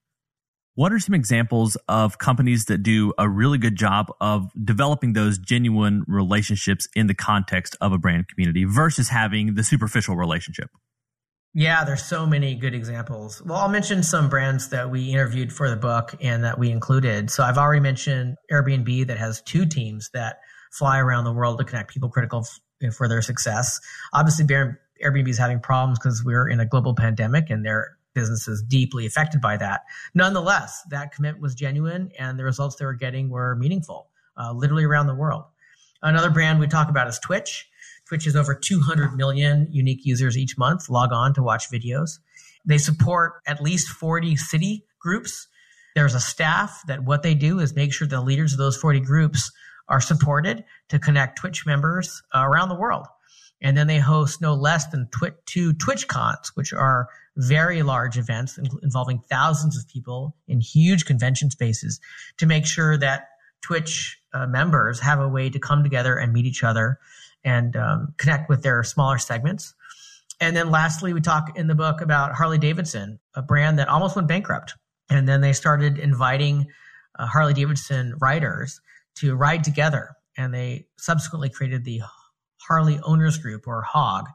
what 0.74 0.90
are 0.90 0.98
some 0.98 1.14
examples 1.14 1.76
of 1.86 2.16
companies 2.16 2.64
that 2.64 2.82
do 2.82 3.12
a 3.18 3.28
really 3.28 3.58
good 3.58 3.76
job 3.76 4.10
of 4.22 4.50
developing 4.64 5.12
those 5.12 5.36
genuine 5.36 6.02
relationships 6.06 6.88
in 6.96 7.08
the 7.08 7.14
context 7.14 7.76
of 7.82 7.92
a 7.92 7.98
brand 7.98 8.28
community 8.28 8.64
versus 8.64 9.10
having 9.10 9.54
the 9.54 9.64
superficial 9.64 10.16
relationship? 10.16 10.70
Yeah, 11.52 11.84
there's 11.84 12.02
so 12.02 12.24
many 12.24 12.54
good 12.54 12.72
examples. 12.72 13.42
Well, 13.42 13.58
I'll 13.58 13.68
mention 13.68 14.02
some 14.02 14.30
brands 14.30 14.70
that 14.70 14.90
we 14.90 15.10
interviewed 15.10 15.52
for 15.52 15.68
the 15.68 15.76
book 15.76 16.14
and 16.22 16.42
that 16.44 16.58
we 16.58 16.70
included. 16.70 17.30
So 17.30 17.44
I've 17.44 17.58
already 17.58 17.80
mentioned 17.80 18.36
Airbnb 18.50 19.08
that 19.08 19.18
has 19.18 19.42
two 19.42 19.66
teams 19.66 20.08
that 20.14 20.38
fly 20.72 20.98
around 20.98 21.24
the 21.24 21.32
world 21.32 21.58
to 21.58 21.64
connect 21.64 21.90
people 21.92 22.08
critical 22.08 22.46
for 22.96 23.08
their 23.08 23.22
success. 23.22 23.78
Obviously, 24.12 24.44
Airbnb 24.46 25.28
is 25.28 25.38
having 25.38 25.60
problems 25.60 25.98
because 25.98 26.24
we're 26.24 26.48
in 26.48 26.60
a 26.60 26.66
global 26.66 26.94
pandemic 26.94 27.50
and 27.50 27.64
their 27.64 27.96
business 28.14 28.48
is 28.48 28.62
deeply 28.62 29.06
affected 29.06 29.40
by 29.40 29.56
that. 29.56 29.82
Nonetheless, 30.14 30.82
that 30.90 31.12
commitment 31.12 31.42
was 31.42 31.54
genuine 31.54 32.10
and 32.18 32.38
the 32.38 32.44
results 32.44 32.76
they 32.76 32.84
were 32.84 32.94
getting 32.94 33.30
were 33.30 33.56
meaningful, 33.56 34.08
uh, 34.36 34.52
literally 34.52 34.84
around 34.84 35.06
the 35.06 35.14
world. 35.14 35.44
Another 36.02 36.30
brand 36.30 36.58
we 36.58 36.66
talk 36.66 36.88
about 36.88 37.08
is 37.08 37.18
Twitch. 37.18 37.68
Twitch 38.06 38.24
has 38.24 38.36
over 38.36 38.54
200 38.54 39.14
million 39.14 39.68
unique 39.70 40.04
users 40.04 40.36
each 40.36 40.58
month 40.58 40.88
log 40.90 41.12
on 41.12 41.32
to 41.34 41.42
watch 41.42 41.70
videos. 41.70 42.18
They 42.64 42.78
support 42.78 43.34
at 43.46 43.62
least 43.62 43.88
40 43.88 44.36
city 44.36 44.84
groups. 44.98 45.48
There's 45.94 46.14
a 46.14 46.20
staff 46.20 46.82
that 46.86 47.04
what 47.04 47.22
they 47.22 47.34
do 47.34 47.60
is 47.60 47.74
make 47.74 47.92
sure 47.92 48.06
the 48.06 48.20
leaders 48.20 48.52
of 48.52 48.58
those 48.58 48.76
40 48.76 49.00
groups 49.00 49.50
are 49.88 50.00
supported 50.00 50.64
to 50.88 50.98
connect 50.98 51.38
Twitch 51.38 51.66
members 51.66 52.22
uh, 52.34 52.40
around 52.40 52.68
the 52.68 52.74
world. 52.74 53.06
And 53.60 53.76
then 53.76 53.86
they 53.86 53.98
host 53.98 54.40
no 54.40 54.54
less 54.54 54.88
than 54.88 55.08
twi- 55.12 55.34
two 55.46 55.72
TwitchCons, 55.74 56.48
which 56.54 56.72
are 56.72 57.08
very 57.36 57.82
large 57.82 58.18
events 58.18 58.58
involving 58.82 59.20
thousands 59.30 59.78
of 59.78 59.88
people 59.88 60.36
in 60.48 60.60
huge 60.60 61.06
convention 61.06 61.50
spaces 61.50 62.00
to 62.38 62.46
make 62.46 62.66
sure 62.66 62.98
that 62.98 63.28
Twitch 63.62 64.20
uh, 64.34 64.46
members 64.46 65.00
have 65.00 65.20
a 65.20 65.28
way 65.28 65.48
to 65.48 65.58
come 65.58 65.82
together 65.82 66.16
and 66.16 66.32
meet 66.32 66.44
each 66.44 66.64
other 66.64 66.98
and 67.44 67.76
um, 67.76 68.14
connect 68.18 68.48
with 68.48 68.62
their 68.62 68.82
smaller 68.82 69.18
segments. 69.18 69.74
And 70.40 70.56
then 70.56 70.70
lastly, 70.70 71.12
we 71.12 71.20
talk 71.20 71.56
in 71.56 71.68
the 71.68 71.74
book 71.74 72.00
about 72.00 72.34
Harley 72.34 72.58
Davidson, 72.58 73.20
a 73.34 73.42
brand 73.42 73.78
that 73.78 73.88
almost 73.88 74.16
went 74.16 74.28
bankrupt. 74.28 74.74
And 75.08 75.28
then 75.28 75.40
they 75.40 75.52
started 75.52 75.98
inviting 75.98 76.66
uh, 77.18 77.26
Harley 77.26 77.54
Davidson 77.54 78.14
riders 78.20 78.80
to 79.16 79.34
ride 79.34 79.64
together. 79.64 80.10
And 80.36 80.52
they 80.52 80.86
subsequently 80.98 81.50
created 81.50 81.84
the 81.84 82.00
Harley 82.60 82.98
Owners 83.02 83.38
Group 83.38 83.66
or 83.66 83.82
HOG, 83.82 84.26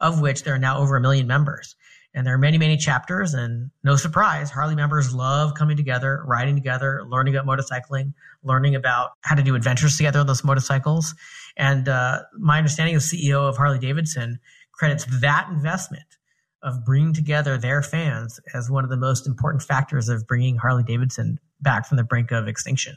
of 0.00 0.20
which 0.20 0.42
there 0.42 0.54
are 0.54 0.58
now 0.58 0.78
over 0.78 0.96
a 0.96 1.00
million 1.00 1.26
members. 1.26 1.76
And 2.16 2.24
there 2.24 2.34
are 2.34 2.38
many, 2.38 2.58
many 2.58 2.76
chapters, 2.76 3.34
and 3.34 3.70
no 3.82 3.96
surprise, 3.96 4.48
Harley 4.48 4.76
members 4.76 5.12
love 5.12 5.54
coming 5.54 5.76
together, 5.76 6.22
riding 6.24 6.54
together, 6.54 7.02
learning 7.08 7.34
about 7.34 7.46
motorcycling, 7.58 8.14
learning 8.44 8.76
about 8.76 9.12
how 9.22 9.34
to 9.34 9.42
do 9.42 9.56
adventures 9.56 9.96
together 9.96 10.20
on 10.20 10.26
those 10.28 10.44
motorcycles. 10.44 11.12
And 11.56 11.88
uh, 11.88 12.20
my 12.38 12.58
understanding 12.58 12.94
as 12.94 13.10
CEO 13.10 13.48
of 13.48 13.56
Harley 13.56 13.80
Davidson 13.80 14.38
credits 14.70 15.04
that 15.20 15.48
investment 15.50 16.04
of 16.62 16.84
bringing 16.84 17.12
together 17.12 17.58
their 17.58 17.82
fans 17.82 18.38
as 18.54 18.70
one 18.70 18.84
of 18.84 18.90
the 18.90 18.96
most 18.96 19.26
important 19.26 19.62
factors 19.62 20.08
of 20.08 20.26
bringing 20.26 20.56
Harley 20.56 20.84
Davidson 20.84 21.38
back 21.60 21.84
from 21.86 21.96
the 21.96 22.04
brink 22.04 22.30
of 22.30 22.46
extinction. 22.46 22.96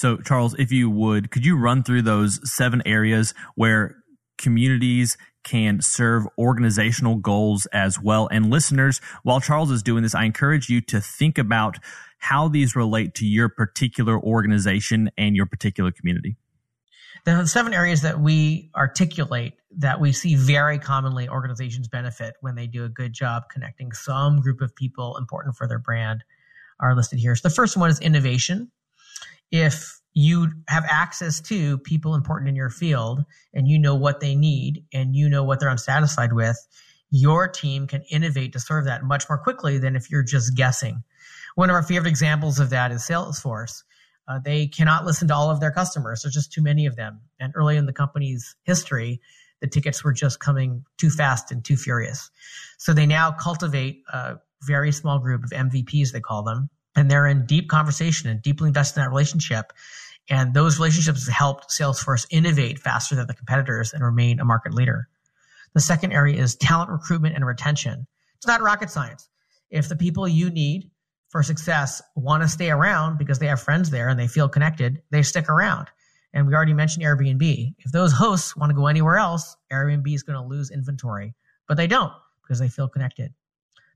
So, 0.00 0.16
Charles, 0.16 0.54
if 0.58 0.72
you 0.72 0.88
would, 0.88 1.30
could 1.30 1.44
you 1.44 1.58
run 1.58 1.82
through 1.82 2.00
those 2.00 2.40
seven 2.50 2.80
areas 2.86 3.34
where 3.54 3.96
communities 4.38 5.18
can 5.44 5.82
serve 5.82 6.26
organizational 6.38 7.16
goals 7.16 7.66
as 7.66 8.00
well. 8.00 8.26
And 8.32 8.48
listeners, 8.48 9.02
while 9.24 9.42
Charles 9.42 9.70
is 9.70 9.82
doing 9.82 10.02
this, 10.02 10.14
I 10.14 10.24
encourage 10.24 10.70
you 10.70 10.80
to 10.80 11.02
think 11.02 11.36
about 11.36 11.76
how 12.16 12.48
these 12.48 12.74
relate 12.74 13.12
to 13.16 13.26
your 13.26 13.50
particular 13.50 14.18
organization 14.18 15.10
and 15.18 15.36
your 15.36 15.44
particular 15.44 15.92
community. 15.92 16.38
The 17.26 17.44
seven 17.44 17.74
areas 17.74 18.00
that 18.00 18.20
we 18.20 18.70
articulate 18.74 19.52
that 19.76 20.00
we 20.00 20.12
see 20.12 20.34
very 20.34 20.78
commonly 20.78 21.28
organizations 21.28 21.88
benefit 21.88 22.36
when 22.40 22.54
they 22.54 22.66
do 22.66 22.86
a 22.86 22.88
good 22.88 23.12
job 23.12 23.50
connecting 23.52 23.92
some 23.92 24.40
group 24.40 24.62
of 24.62 24.74
people 24.74 25.18
important 25.18 25.56
for 25.56 25.68
their 25.68 25.78
brand 25.78 26.24
are 26.80 26.96
listed 26.96 27.18
here. 27.18 27.36
So 27.36 27.50
the 27.50 27.54
first 27.54 27.76
one 27.76 27.90
is 27.90 28.00
innovation. 28.00 28.70
If 29.50 30.00
you 30.12 30.48
have 30.68 30.84
access 30.88 31.40
to 31.40 31.78
people 31.78 32.14
important 32.14 32.48
in 32.48 32.56
your 32.56 32.70
field 32.70 33.24
and 33.54 33.68
you 33.68 33.78
know 33.78 33.94
what 33.94 34.20
they 34.20 34.34
need 34.34 34.84
and 34.92 35.14
you 35.14 35.28
know 35.28 35.44
what 35.44 35.60
they're 35.60 35.68
unsatisfied 35.68 36.32
with, 36.32 36.56
your 37.10 37.48
team 37.48 37.86
can 37.86 38.02
innovate 38.10 38.52
to 38.52 38.60
serve 38.60 38.84
that 38.84 39.04
much 39.04 39.28
more 39.28 39.38
quickly 39.38 39.78
than 39.78 39.96
if 39.96 40.10
you're 40.10 40.22
just 40.22 40.56
guessing. 40.56 41.02
One 41.54 41.70
of 41.70 41.74
our 41.74 41.82
favorite 41.82 42.08
examples 42.08 42.58
of 42.60 42.70
that 42.70 42.92
is 42.92 43.02
Salesforce. 43.02 43.82
Uh, 44.28 44.38
they 44.38 44.66
cannot 44.68 45.04
listen 45.04 45.26
to 45.28 45.34
all 45.34 45.50
of 45.50 45.60
their 45.60 45.72
customers. 45.72 46.22
There's 46.22 46.34
just 46.34 46.52
too 46.52 46.62
many 46.62 46.86
of 46.86 46.94
them. 46.96 47.20
And 47.40 47.52
early 47.56 47.76
in 47.76 47.86
the 47.86 47.92
company's 47.92 48.54
history, 48.62 49.20
the 49.60 49.66
tickets 49.66 50.04
were 50.04 50.12
just 50.12 50.40
coming 50.40 50.84
too 50.98 51.10
fast 51.10 51.50
and 51.50 51.64
too 51.64 51.76
furious. 51.76 52.30
So 52.78 52.94
they 52.94 53.06
now 53.06 53.32
cultivate 53.32 54.02
a 54.12 54.36
very 54.62 54.92
small 54.92 55.18
group 55.18 55.42
of 55.42 55.50
MVPs, 55.50 56.12
they 56.12 56.20
call 56.20 56.42
them, 56.42 56.70
and 56.96 57.10
they're 57.10 57.26
in 57.26 57.46
deep 57.46 57.68
conversation 57.68 58.28
and 58.30 58.42
deeply 58.42 58.68
invested 58.68 59.00
in 59.00 59.04
that 59.04 59.10
relationship. 59.10 59.72
And 60.28 60.54
those 60.54 60.78
relationships 60.78 61.26
have 61.26 61.34
helped 61.34 61.70
Salesforce 61.70 62.26
innovate 62.30 62.78
faster 62.78 63.14
than 63.14 63.26
the 63.26 63.34
competitors 63.34 63.92
and 63.92 64.04
remain 64.04 64.40
a 64.40 64.44
market 64.44 64.74
leader. 64.74 65.08
The 65.74 65.80
second 65.80 66.12
area 66.12 66.40
is 66.40 66.56
talent 66.56 66.90
recruitment 66.90 67.36
and 67.36 67.46
retention. 67.46 68.06
It's 68.36 68.46
not 68.46 68.60
rocket 68.60 68.90
science. 68.90 69.28
If 69.70 69.88
the 69.88 69.96
people 69.96 70.26
you 70.26 70.50
need 70.50 70.90
for 71.28 71.42
success 71.42 72.02
want 72.16 72.42
to 72.42 72.48
stay 72.48 72.70
around 72.70 73.18
because 73.18 73.38
they 73.38 73.46
have 73.46 73.60
friends 73.60 73.90
there 73.90 74.08
and 74.08 74.18
they 74.18 74.26
feel 74.26 74.48
connected, 74.48 75.00
they 75.10 75.22
stick 75.22 75.48
around. 75.48 75.88
And 76.32 76.46
we 76.46 76.54
already 76.54 76.74
mentioned 76.74 77.04
Airbnb. 77.04 77.74
If 77.78 77.92
those 77.92 78.12
hosts 78.12 78.56
want 78.56 78.70
to 78.70 78.76
go 78.76 78.86
anywhere 78.86 79.16
else, 79.16 79.56
Airbnb 79.72 80.12
is 80.12 80.22
going 80.22 80.40
to 80.40 80.46
lose 80.46 80.70
inventory, 80.70 81.34
but 81.68 81.76
they 81.76 81.86
don't 81.86 82.12
because 82.42 82.58
they 82.58 82.68
feel 82.68 82.88
connected. 82.88 83.32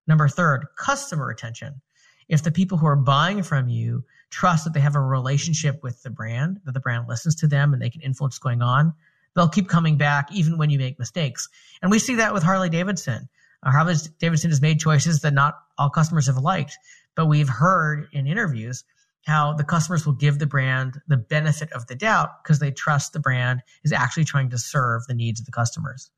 Number 0.07 0.29
third, 0.29 0.67
customer 0.77 1.27
retention 1.27 1.81
if 2.29 2.43
the 2.43 2.51
people 2.51 2.79
who 2.79 2.87
are 2.87 2.97
buying 2.97 3.43
from 3.43 3.69
you 3.69 4.05
trust 4.31 4.65
that 4.65 4.75
they 4.75 4.81
have 4.81 4.97
a 4.97 5.01
relationship 5.01 5.83
with 5.83 6.03
the 6.03 6.11
brand, 6.11 6.61
that 6.65 6.73
the 6.73 6.81
brand 6.81 7.09
listens 7.09 7.35
to 7.37 7.47
them 7.47 7.73
and 7.73 7.81
they 7.81 7.91
can 7.91 8.01
influence 8.01 8.39
going 8.39 8.63
on, 8.63 8.93
they'll 9.35 9.49
keep 9.49 9.69
coming 9.69 9.97
back 9.97 10.33
even 10.33 10.59
when 10.59 10.71
you 10.71 10.79
make 10.79 10.99
mistakes. 10.99 11.49
And 11.83 11.91
we 11.91 11.99
see 11.99 12.17
that 12.17 12.33
with 12.33 12.43
Harley 12.43 12.69
Davidson. 12.69 13.29
Uh, 13.63 13.71
Harley 13.71 13.95
Davidson 14.19 14.51
has 14.51 14.61
made 14.61 14.81
choices 14.81 15.21
that 15.21 15.35
not 15.35 15.59
all 15.79 15.91
customers 15.91 16.27
have 16.27 16.39
liked, 16.39 16.77
but 17.15 17.27
we've 17.27 17.49
heard 17.49 18.09
in 18.13 18.27
interviews 18.27 18.85
how 19.27 19.55
the 19.55 19.65
customers 19.65 20.05
will 20.05 20.13
give 20.13 20.39
the 20.39 20.47
brand 20.47 21.01
the 21.09 21.17
benefit 21.17 21.73
of 21.73 21.87
the 21.87 21.95
doubt 21.95 22.43
because 22.43 22.59
they 22.59 22.71
trust 22.71 23.13
the 23.13 23.21
brand 23.21 23.63
is 23.83 23.93
actually 23.93 24.25
trying 24.25 24.51
to 24.51 24.59
serve 24.59 25.07
the 25.07 25.15
needs 25.15 25.41
of 25.41 25.47
the 25.47 25.53
customers. 25.53 26.11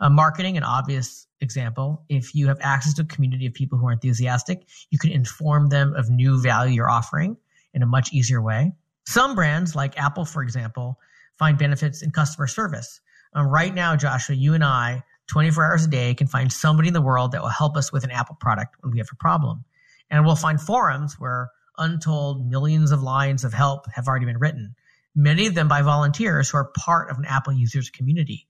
Uh, 0.00 0.08
marketing, 0.08 0.56
an 0.56 0.62
obvious 0.62 1.26
example, 1.40 2.04
if 2.08 2.34
you 2.34 2.48
have 2.48 2.58
access 2.60 2.94
to 2.94 3.02
a 3.02 3.06
community 3.06 3.46
of 3.46 3.54
people 3.54 3.78
who 3.78 3.86
are 3.86 3.92
enthusiastic, 3.92 4.66
you 4.90 4.98
can 4.98 5.10
inform 5.10 5.68
them 5.68 5.94
of 5.94 6.08
new 6.08 6.40
value 6.40 6.74
you're 6.74 6.90
offering 6.90 7.36
in 7.74 7.82
a 7.82 7.86
much 7.86 8.12
easier 8.12 8.40
way. 8.40 8.72
Some 9.06 9.34
brands, 9.34 9.74
like 9.74 9.98
Apple, 9.98 10.24
for 10.24 10.42
example, 10.42 10.98
find 11.38 11.58
benefits 11.58 12.02
in 12.02 12.10
customer 12.10 12.46
service. 12.46 13.00
Um, 13.34 13.48
right 13.48 13.74
now, 13.74 13.96
Joshua, 13.96 14.36
you 14.36 14.54
and 14.54 14.64
I, 14.64 15.02
24 15.28 15.64
hours 15.64 15.84
a 15.84 15.88
day, 15.88 16.14
can 16.14 16.26
find 16.26 16.52
somebody 16.52 16.88
in 16.88 16.94
the 16.94 17.02
world 17.02 17.32
that 17.32 17.42
will 17.42 17.48
help 17.48 17.76
us 17.76 17.92
with 17.92 18.04
an 18.04 18.10
Apple 18.10 18.36
product 18.40 18.76
when 18.80 18.92
we 18.92 18.98
have 18.98 19.08
a 19.12 19.16
problem. 19.16 19.64
And 20.10 20.24
we'll 20.24 20.36
find 20.36 20.60
forums 20.60 21.16
where 21.18 21.50
untold 21.76 22.48
millions 22.48 22.90
of 22.90 23.02
lines 23.02 23.44
of 23.44 23.52
help 23.52 23.86
have 23.92 24.08
already 24.08 24.26
been 24.26 24.38
written, 24.38 24.74
many 25.14 25.46
of 25.46 25.54
them 25.54 25.68
by 25.68 25.82
volunteers 25.82 26.50
who 26.50 26.58
are 26.58 26.72
part 26.76 27.10
of 27.10 27.18
an 27.18 27.24
Apple 27.24 27.52
users 27.52 27.90
community. 27.90 28.47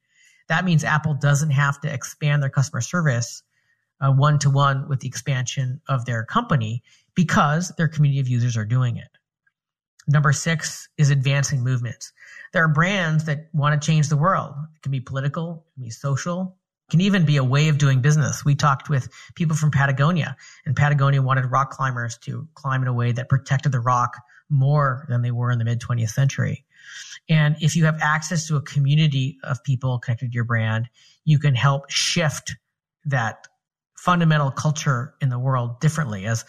That 0.48 0.64
means 0.64 0.84
Apple 0.84 1.14
doesn't 1.14 1.50
have 1.50 1.80
to 1.82 1.92
expand 1.92 2.42
their 2.42 2.50
customer 2.50 2.80
service 2.80 3.42
one 4.00 4.38
to 4.40 4.50
one 4.50 4.88
with 4.88 5.00
the 5.00 5.08
expansion 5.08 5.80
of 5.88 6.04
their 6.04 6.24
company 6.24 6.82
because 7.14 7.72
their 7.76 7.88
community 7.88 8.20
of 8.20 8.28
users 8.28 8.56
are 8.56 8.64
doing 8.64 8.96
it. 8.96 9.08
Number 10.06 10.32
six 10.32 10.88
is 10.96 11.10
advancing 11.10 11.62
movements. 11.62 12.12
There 12.52 12.64
are 12.64 12.72
brands 12.72 13.24
that 13.24 13.48
want 13.52 13.80
to 13.80 13.86
change 13.86 14.08
the 14.08 14.16
world. 14.16 14.54
It 14.76 14.82
can 14.82 14.92
be 14.92 15.00
political, 15.00 15.66
it 15.66 15.74
can 15.74 15.82
be 15.84 15.90
social, 15.90 16.56
it 16.88 16.92
can 16.92 17.00
even 17.02 17.26
be 17.26 17.36
a 17.36 17.44
way 17.44 17.68
of 17.68 17.76
doing 17.76 18.00
business. 18.00 18.44
We 18.44 18.54
talked 18.54 18.88
with 18.88 19.08
people 19.34 19.54
from 19.54 19.70
Patagonia, 19.70 20.36
and 20.64 20.74
Patagonia 20.74 21.20
wanted 21.20 21.50
rock 21.50 21.70
climbers 21.70 22.16
to 22.22 22.48
climb 22.54 22.80
in 22.80 22.88
a 22.88 22.94
way 22.94 23.12
that 23.12 23.28
protected 23.28 23.72
the 23.72 23.80
rock 23.80 24.16
more 24.50 25.06
than 25.08 25.22
they 25.22 25.30
were 25.30 25.50
in 25.50 25.58
the 25.58 25.64
mid 25.64 25.80
20th 25.80 26.10
century. 26.10 26.64
And 27.28 27.56
if 27.60 27.76
you 27.76 27.84
have 27.84 27.98
access 28.00 28.46
to 28.48 28.56
a 28.56 28.62
community 28.62 29.38
of 29.42 29.62
people 29.62 29.98
connected 29.98 30.30
to 30.30 30.34
your 30.34 30.44
brand, 30.44 30.88
you 31.24 31.38
can 31.38 31.54
help 31.54 31.90
shift 31.90 32.56
that 33.04 33.46
fundamental 33.96 34.50
culture 34.50 35.14
in 35.20 35.28
the 35.28 35.38
world 35.38 35.80
differently 35.80 36.24
as 36.24 36.44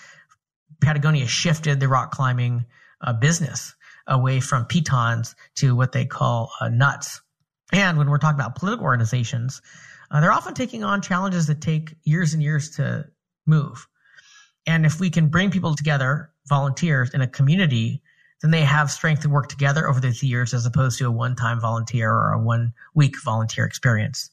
Patagonia 0.81 1.27
shifted 1.27 1.79
the 1.79 1.87
rock 1.87 2.11
climbing 2.11 2.65
uh, 3.01 3.13
business 3.13 3.75
away 4.07 4.39
from 4.39 4.65
pitons 4.65 5.35
to 5.55 5.75
what 5.75 5.91
they 5.91 6.05
call 6.05 6.51
uh, 6.61 6.69
nuts. 6.69 7.21
And 7.71 7.97
when 7.97 8.09
we're 8.09 8.17
talking 8.17 8.39
about 8.39 8.55
political 8.55 8.85
organizations, 8.85 9.61
uh, 10.11 10.21
they're 10.21 10.31
often 10.31 10.53
taking 10.53 10.83
on 10.83 11.01
challenges 11.01 11.47
that 11.47 11.61
take 11.61 11.95
years 12.03 12.33
and 12.33 12.41
years 12.41 12.71
to 12.71 13.05
move. 13.45 13.87
And 14.65 14.85
if 14.85 14.99
we 14.99 15.09
can 15.09 15.27
bring 15.27 15.51
people 15.51 15.75
together, 15.75 16.31
volunteers 16.47 17.13
in 17.13 17.21
a 17.21 17.27
community 17.27 18.01
then 18.41 18.51
they 18.51 18.61
have 18.61 18.89
strength 18.89 19.21
to 19.23 19.29
work 19.29 19.47
together 19.47 19.87
over 19.87 19.99
these 19.99 20.23
years 20.23 20.53
as 20.53 20.65
opposed 20.65 20.97
to 20.97 21.07
a 21.07 21.11
one-time 21.11 21.59
volunteer 21.59 22.11
or 22.11 22.31
a 22.31 22.41
one-week 22.41 23.15
volunteer 23.23 23.65
experience. 23.65 24.29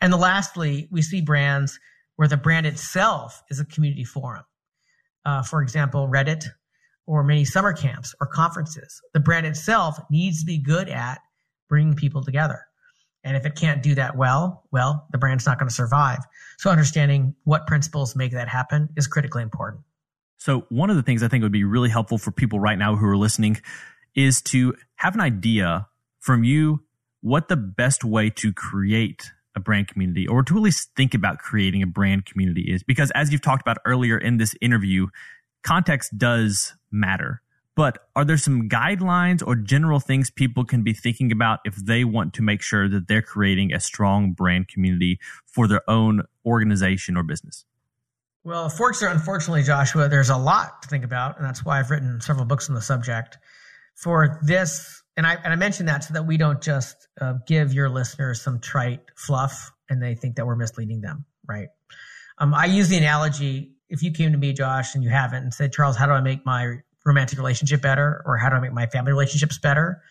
And 0.00 0.12
the 0.12 0.18
lastly, 0.18 0.88
we 0.90 1.02
see 1.02 1.22
brands 1.22 1.78
where 2.16 2.28
the 2.28 2.36
brand 2.36 2.66
itself 2.66 3.42
is 3.50 3.60
a 3.60 3.64
community 3.64 4.04
forum. 4.04 4.44
Uh, 5.24 5.42
for 5.42 5.62
example, 5.62 6.08
Reddit 6.08 6.44
or 7.06 7.22
many 7.22 7.44
summer 7.44 7.72
camps 7.72 8.14
or 8.20 8.26
conferences. 8.26 9.00
The 9.14 9.20
brand 9.20 9.46
itself 9.46 9.98
needs 10.10 10.40
to 10.40 10.46
be 10.46 10.58
good 10.58 10.88
at 10.88 11.20
bringing 11.68 11.94
people 11.94 12.22
together. 12.22 12.66
And 13.24 13.36
if 13.36 13.44
it 13.44 13.56
can't 13.56 13.82
do 13.82 13.94
that 13.96 14.16
well, 14.16 14.64
well, 14.70 15.06
the 15.10 15.18
brand's 15.18 15.46
not 15.46 15.58
going 15.58 15.68
to 15.68 15.74
survive. 15.74 16.18
So 16.58 16.70
understanding 16.70 17.34
what 17.44 17.66
principles 17.66 18.14
make 18.14 18.32
that 18.32 18.48
happen 18.48 18.88
is 18.96 19.06
critically 19.06 19.42
important. 19.42 19.82
So, 20.38 20.66
one 20.68 20.90
of 20.90 20.96
the 20.96 21.02
things 21.02 21.22
I 21.22 21.28
think 21.28 21.42
would 21.42 21.52
be 21.52 21.64
really 21.64 21.88
helpful 21.88 22.18
for 22.18 22.30
people 22.30 22.60
right 22.60 22.78
now 22.78 22.96
who 22.96 23.06
are 23.06 23.16
listening 23.16 23.58
is 24.14 24.40
to 24.42 24.74
have 24.96 25.14
an 25.14 25.20
idea 25.20 25.88
from 26.20 26.44
you 26.44 26.82
what 27.20 27.48
the 27.48 27.56
best 27.56 28.04
way 28.04 28.30
to 28.30 28.52
create 28.52 29.30
a 29.54 29.60
brand 29.60 29.88
community 29.88 30.26
or 30.26 30.42
to 30.42 30.56
at 30.56 30.62
least 30.62 30.90
think 30.94 31.14
about 31.14 31.38
creating 31.38 31.82
a 31.82 31.86
brand 31.86 32.26
community 32.26 32.62
is. 32.72 32.82
Because 32.82 33.10
as 33.12 33.32
you've 33.32 33.42
talked 33.42 33.62
about 33.62 33.78
earlier 33.84 34.18
in 34.18 34.36
this 34.36 34.54
interview, 34.60 35.08
context 35.62 36.16
does 36.16 36.74
matter. 36.90 37.42
But 37.74 37.98
are 38.14 38.24
there 38.24 38.38
some 38.38 38.68
guidelines 38.68 39.46
or 39.46 39.54
general 39.54 40.00
things 40.00 40.30
people 40.30 40.64
can 40.64 40.82
be 40.82 40.94
thinking 40.94 41.30
about 41.30 41.60
if 41.64 41.76
they 41.76 42.04
want 42.04 42.32
to 42.34 42.42
make 42.42 42.62
sure 42.62 42.88
that 42.88 43.06
they're 43.06 43.22
creating 43.22 43.72
a 43.72 43.80
strong 43.80 44.32
brand 44.32 44.68
community 44.68 45.18
for 45.44 45.68
their 45.68 45.88
own 45.88 46.22
organization 46.44 47.16
or 47.16 47.22
business? 47.22 47.66
Well, 48.46 48.68
fortunately, 48.68 49.16
unfortunately, 49.16 49.64
Joshua, 49.64 50.08
there's 50.08 50.30
a 50.30 50.36
lot 50.36 50.82
to 50.82 50.88
think 50.88 51.02
about, 51.02 51.36
and 51.36 51.44
that's 51.44 51.64
why 51.64 51.80
I've 51.80 51.90
written 51.90 52.20
several 52.20 52.46
books 52.46 52.68
on 52.68 52.76
the 52.76 52.80
subject. 52.80 53.38
For 53.96 54.38
this, 54.44 55.02
and 55.16 55.26
I 55.26 55.34
and 55.42 55.52
I 55.52 55.56
mentioned 55.56 55.88
that 55.88 56.04
so 56.04 56.14
that 56.14 56.28
we 56.28 56.36
don't 56.36 56.62
just 56.62 57.08
uh, 57.20 57.34
give 57.48 57.72
your 57.72 57.88
listeners 57.88 58.40
some 58.40 58.60
trite 58.60 59.00
fluff 59.16 59.72
and 59.90 60.00
they 60.00 60.14
think 60.14 60.36
that 60.36 60.46
we're 60.46 60.54
misleading 60.54 61.00
them, 61.00 61.24
right? 61.44 61.70
Um, 62.38 62.54
I 62.54 62.66
use 62.66 62.88
the 62.88 62.98
analogy: 62.98 63.72
if 63.88 64.04
you 64.04 64.12
came 64.12 64.30
to 64.30 64.38
me, 64.38 64.52
Josh, 64.52 64.94
and 64.94 65.02
you 65.02 65.10
haven't, 65.10 65.42
and 65.42 65.52
said, 65.52 65.72
Charles, 65.72 65.96
how 65.96 66.06
do 66.06 66.12
I 66.12 66.20
make 66.20 66.46
my 66.46 66.76
romantic 67.04 67.38
relationship 67.38 67.82
better, 67.82 68.22
or 68.24 68.36
how 68.36 68.48
do 68.48 68.54
I 68.54 68.60
make 68.60 68.72
my 68.72 68.86
family 68.86 69.10
relationships 69.10 69.58
better? 69.58 70.02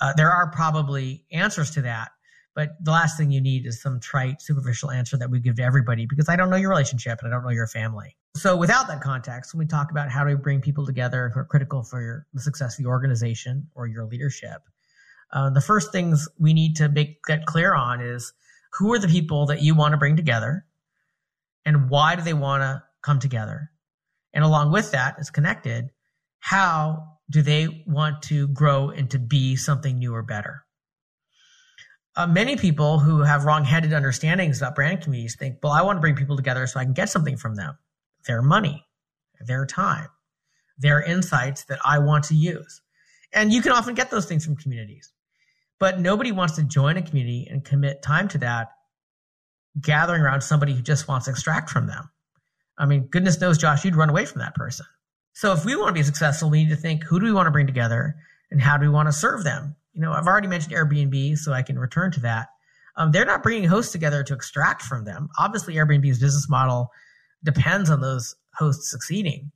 Uh, 0.00 0.12
there 0.16 0.32
are 0.32 0.50
probably 0.50 1.24
answers 1.30 1.70
to 1.72 1.82
that, 1.82 2.10
But 2.54 2.76
the 2.80 2.92
last 2.92 3.18
thing 3.18 3.32
you 3.32 3.40
need 3.40 3.66
is 3.66 3.82
some 3.82 3.98
trite, 3.98 4.40
superficial 4.40 4.90
answer 4.90 5.16
that 5.16 5.28
we 5.28 5.40
give 5.40 5.56
to 5.56 5.62
everybody 5.62 6.06
because 6.06 6.28
I 6.28 6.36
don't 6.36 6.50
know 6.50 6.56
your 6.56 6.70
relationship 6.70 7.18
and 7.20 7.28
I 7.28 7.36
don't 7.36 7.44
know 7.44 7.50
your 7.50 7.66
family. 7.66 8.16
So 8.36 8.56
without 8.56 8.86
that 8.88 9.00
context, 9.00 9.52
when 9.52 9.58
we 9.58 9.66
talk 9.66 9.90
about 9.90 10.10
how 10.10 10.22
do 10.22 10.30
we 10.30 10.36
bring 10.36 10.60
people 10.60 10.86
together 10.86 11.30
who 11.34 11.40
are 11.40 11.44
critical 11.44 11.82
for 11.82 12.00
your, 12.00 12.26
the 12.32 12.40
success 12.40 12.78
of 12.78 12.82
your 12.82 12.92
organization 12.92 13.68
or 13.74 13.88
your 13.88 14.04
leadership, 14.04 14.62
uh, 15.32 15.50
the 15.50 15.60
first 15.60 15.90
things 15.90 16.28
we 16.38 16.54
need 16.54 16.76
to 16.76 16.88
make 16.88 17.22
get 17.24 17.44
clear 17.44 17.74
on 17.74 18.00
is 18.00 18.32
who 18.72 18.92
are 18.92 18.98
the 18.98 19.08
people 19.08 19.46
that 19.46 19.62
you 19.62 19.74
want 19.74 19.92
to 19.92 19.98
bring 19.98 20.16
together 20.16 20.64
and 21.64 21.90
why 21.90 22.14
do 22.14 22.22
they 22.22 22.34
want 22.34 22.62
to 22.62 22.82
come 23.02 23.18
together? 23.18 23.70
And 24.32 24.44
along 24.44 24.72
with 24.72 24.92
that 24.92 25.16
is 25.18 25.30
connected, 25.30 25.90
how 26.38 27.18
do 27.30 27.42
they 27.42 27.84
want 27.86 28.22
to 28.22 28.48
grow 28.48 28.90
and 28.90 29.10
to 29.10 29.18
be 29.18 29.56
something 29.56 29.98
new 29.98 30.14
or 30.14 30.22
better? 30.22 30.63
Uh, 32.16 32.26
many 32.26 32.56
people 32.56 33.00
who 33.00 33.22
have 33.22 33.44
wrong-headed 33.44 33.92
understandings 33.92 34.58
about 34.58 34.76
brand 34.76 35.02
communities 35.02 35.36
think, 35.36 35.58
well, 35.62 35.72
I 35.72 35.82
want 35.82 35.96
to 35.96 36.00
bring 36.00 36.14
people 36.14 36.36
together 36.36 36.66
so 36.66 36.78
I 36.78 36.84
can 36.84 36.92
get 36.92 37.08
something 37.08 37.36
from 37.36 37.56
them, 37.56 37.76
their 38.26 38.40
money, 38.40 38.86
their 39.40 39.66
time, 39.66 40.08
their 40.78 41.02
insights 41.02 41.64
that 41.64 41.80
I 41.84 41.98
want 41.98 42.24
to 42.24 42.34
use. 42.34 42.82
And 43.32 43.52
you 43.52 43.62
can 43.62 43.72
often 43.72 43.94
get 43.94 44.10
those 44.12 44.26
things 44.26 44.44
from 44.44 44.54
communities. 44.56 45.12
But 45.80 45.98
nobody 45.98 46.30
wants 46.30 46.54
to 46.54 46.62
join 46.62 46.96
a 46.96 47.02
community 47.02 47.48
and 47.50 47.64
commit 47.64 48.00
time 48.00 48.28
to 48.28 48.38
that, 48.38 48.68
gathering 49.80 50.22
around 50.22 50.42
somebody 50.42 50.72
who 50.72 50.82
just 50.82 51.08
wants 51.08 51.24
to 51.24 51.32
extract 51.32 51.68
from 51.68 51.88
them. 51.88 52.10
I 52.78 52.86
mean, 52.86 53.08
goodness 53.08 53.40
knows, 53.40 53.58
Josh, 53.58 53.84
you'd 53.84 53.96
run 53.96 54.08
away 54.08 54.24
from 54.24 54.40
that 54.40 54.54
person. 54.54 54.86
So 55.32 55.52
if 55.52 55.64
we 55.64 55.74
want 55.74 55.88
to 55.88 55.94
be 55.94 56.04
successful, 56.04 56.48
we 56.48 56.62
need 56.62 56.70
to 56.70 56.76
think 56.76 57.02
who 57.02 57.18
do 57.18 57.26
we 57.26 57.32
want 57.32 57.48
to 57.48 57.50
bring 57.50 57.66
together 57.66 58.14
and 58.52 58.60
how 58.60 58.76
do 58.76 58.82
we 58.82 58.88
want 58.88 59.08
to 59.08 59.12
serve 59.12 59.42
them? 59.42 59.74
You 59.94 60.02
know, 60.02 60.12
I've 60.12 60.26
already 60.26 60.48
mentioned 60.48 60.74
Airbnb, 60.74 61.38
so 61.38 61.52
I 61.52 61.62
can 61.62 61.78
return 61.78 62.10
to 62.12 62.20
that. 62.20 62.48
Um, 62.96 63.12
they're 63.12 63.24
not 63.24 63.42
bringing 63.42 63.68
hosts 63.68 63.92
together 63.92 64.22
to 64.24 64.34
extract 64.34 64.82
from 64.82 65.04
them. 65.04 65.28
Obviously, 65.38 65.74
Airbnb's 65.74 66.18
business 66.18 66.48
model 66.48 66.90
depends 67.42 67.90
on 67.90 68.00
those 68.00 68.34
hosts 68.54 68.90
succeeding. 68.90 69.50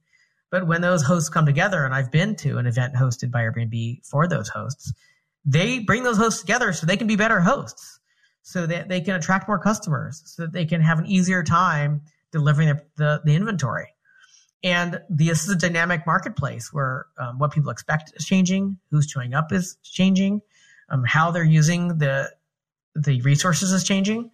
But 0.50 0.66
when 0.66 0.80
those 0.80 1.02
hosts 1.02 1.28
come 1.28 1.46
together, 1.46 1.84
and 1.84 1.94
I've 1.94 2.10
been 2.10 2.34
to 2.36 2.58
an 2.58 2.66
event 2.66 2.94
hosted 2.94 3.30
by 3.30 3.42
Airbnb 3.42 4.06
for 4.06 4.26
those 4.26 4.48
hosts, 4.48 4.92
they 5.44 5.80
bring 5.80 6.02
those 6.02 6.16
hosts 6.16 6.40
together 6.40 6.72
so 6.72 6.86
they 6.86 6.96
can 6.96 7.06
be 7.06 7.16
better 7.16 7.40
hosts, 7.40 8.00
so 8.42 8.66
that 8.66 8.88
they 8.88 9.00
can 9.00 9.14
attract 9.14 9.48
more 9.48 9.58
customers, 9.58 10.22
so 10.24 10.42
that 10.42 10.52
they 10.52 10.64
can 10.64 10.80
have 10.80 10.98
an 10.98 11.06
easier 11.06 11.42
time 11.42 12.00
delivering 12.32 12.68
the, 12.68 12.82
the, 12.96 13.20
the 13.24 13.34
inventory. 13.34 13.88
And 14.64 15.00
this 15.08 15.44
is 15.44 15.50
a 15.50 15.56
dynamic 15.56 16.06
marketplace 16.06 16.72
where 16.72 17.06
um, 17.18 17.38
what 17.38 17.52
people 17.52 17.70
expect 17.70 18.12
is 18.16 18.24
changing, 18.24 18.78
who's 18.90 19.06
showing 19.06 19.34
up 19.34 19.52
is 19.52 19.76
changing, 19.84 20.40
um, 20.88 21.04
how 21.04 21.30
they're 21.30 21.44
using 21.44 21.98
the 21.98 22.30
the 22.94 23.20
resources 23.20 23.70
is 23.70 23.84
changing, 23.84 24.30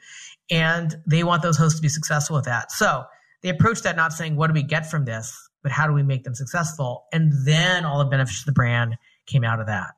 and 0.50 0.96
they 1.06 1.22
want 1.22 1.42
those 1.42 1.58
hosts 1.58 1.78
to 1.78 1.82
be 1.82 1.88
successful 1.88 2.36
with 2.36 2.46
that. 2.46 2.72
So 2.72 3.04
they 3.42 3.50
approach 3.50 3.82
that 3.82 3.96
not 3.96 4.14
saying 4.14 4.36
what 4.36 4.46
do 4.46 4.54
we 4.54 4.62
get 4.62 4.90
from 4.90 5.04
this, 5.04 5.36
but 5.62 5.70
how 5.70 5.86
do 5.86 5.92
we 5.92 6.02
make 6.02 6.24
them 6.24 6.34
successful, 6.34 7.04
and 7.12 7.32
then 7.44 7.84
all 7.84 7.98
the 7.98 8.06
benefits 8.06 8.40
to 8.40 8.46
the 8.46 8.52
brand 8.52 8.96
came 9.26 9.44
out 9.44 9.60
of 9.60 9.66
that 9.66 9.94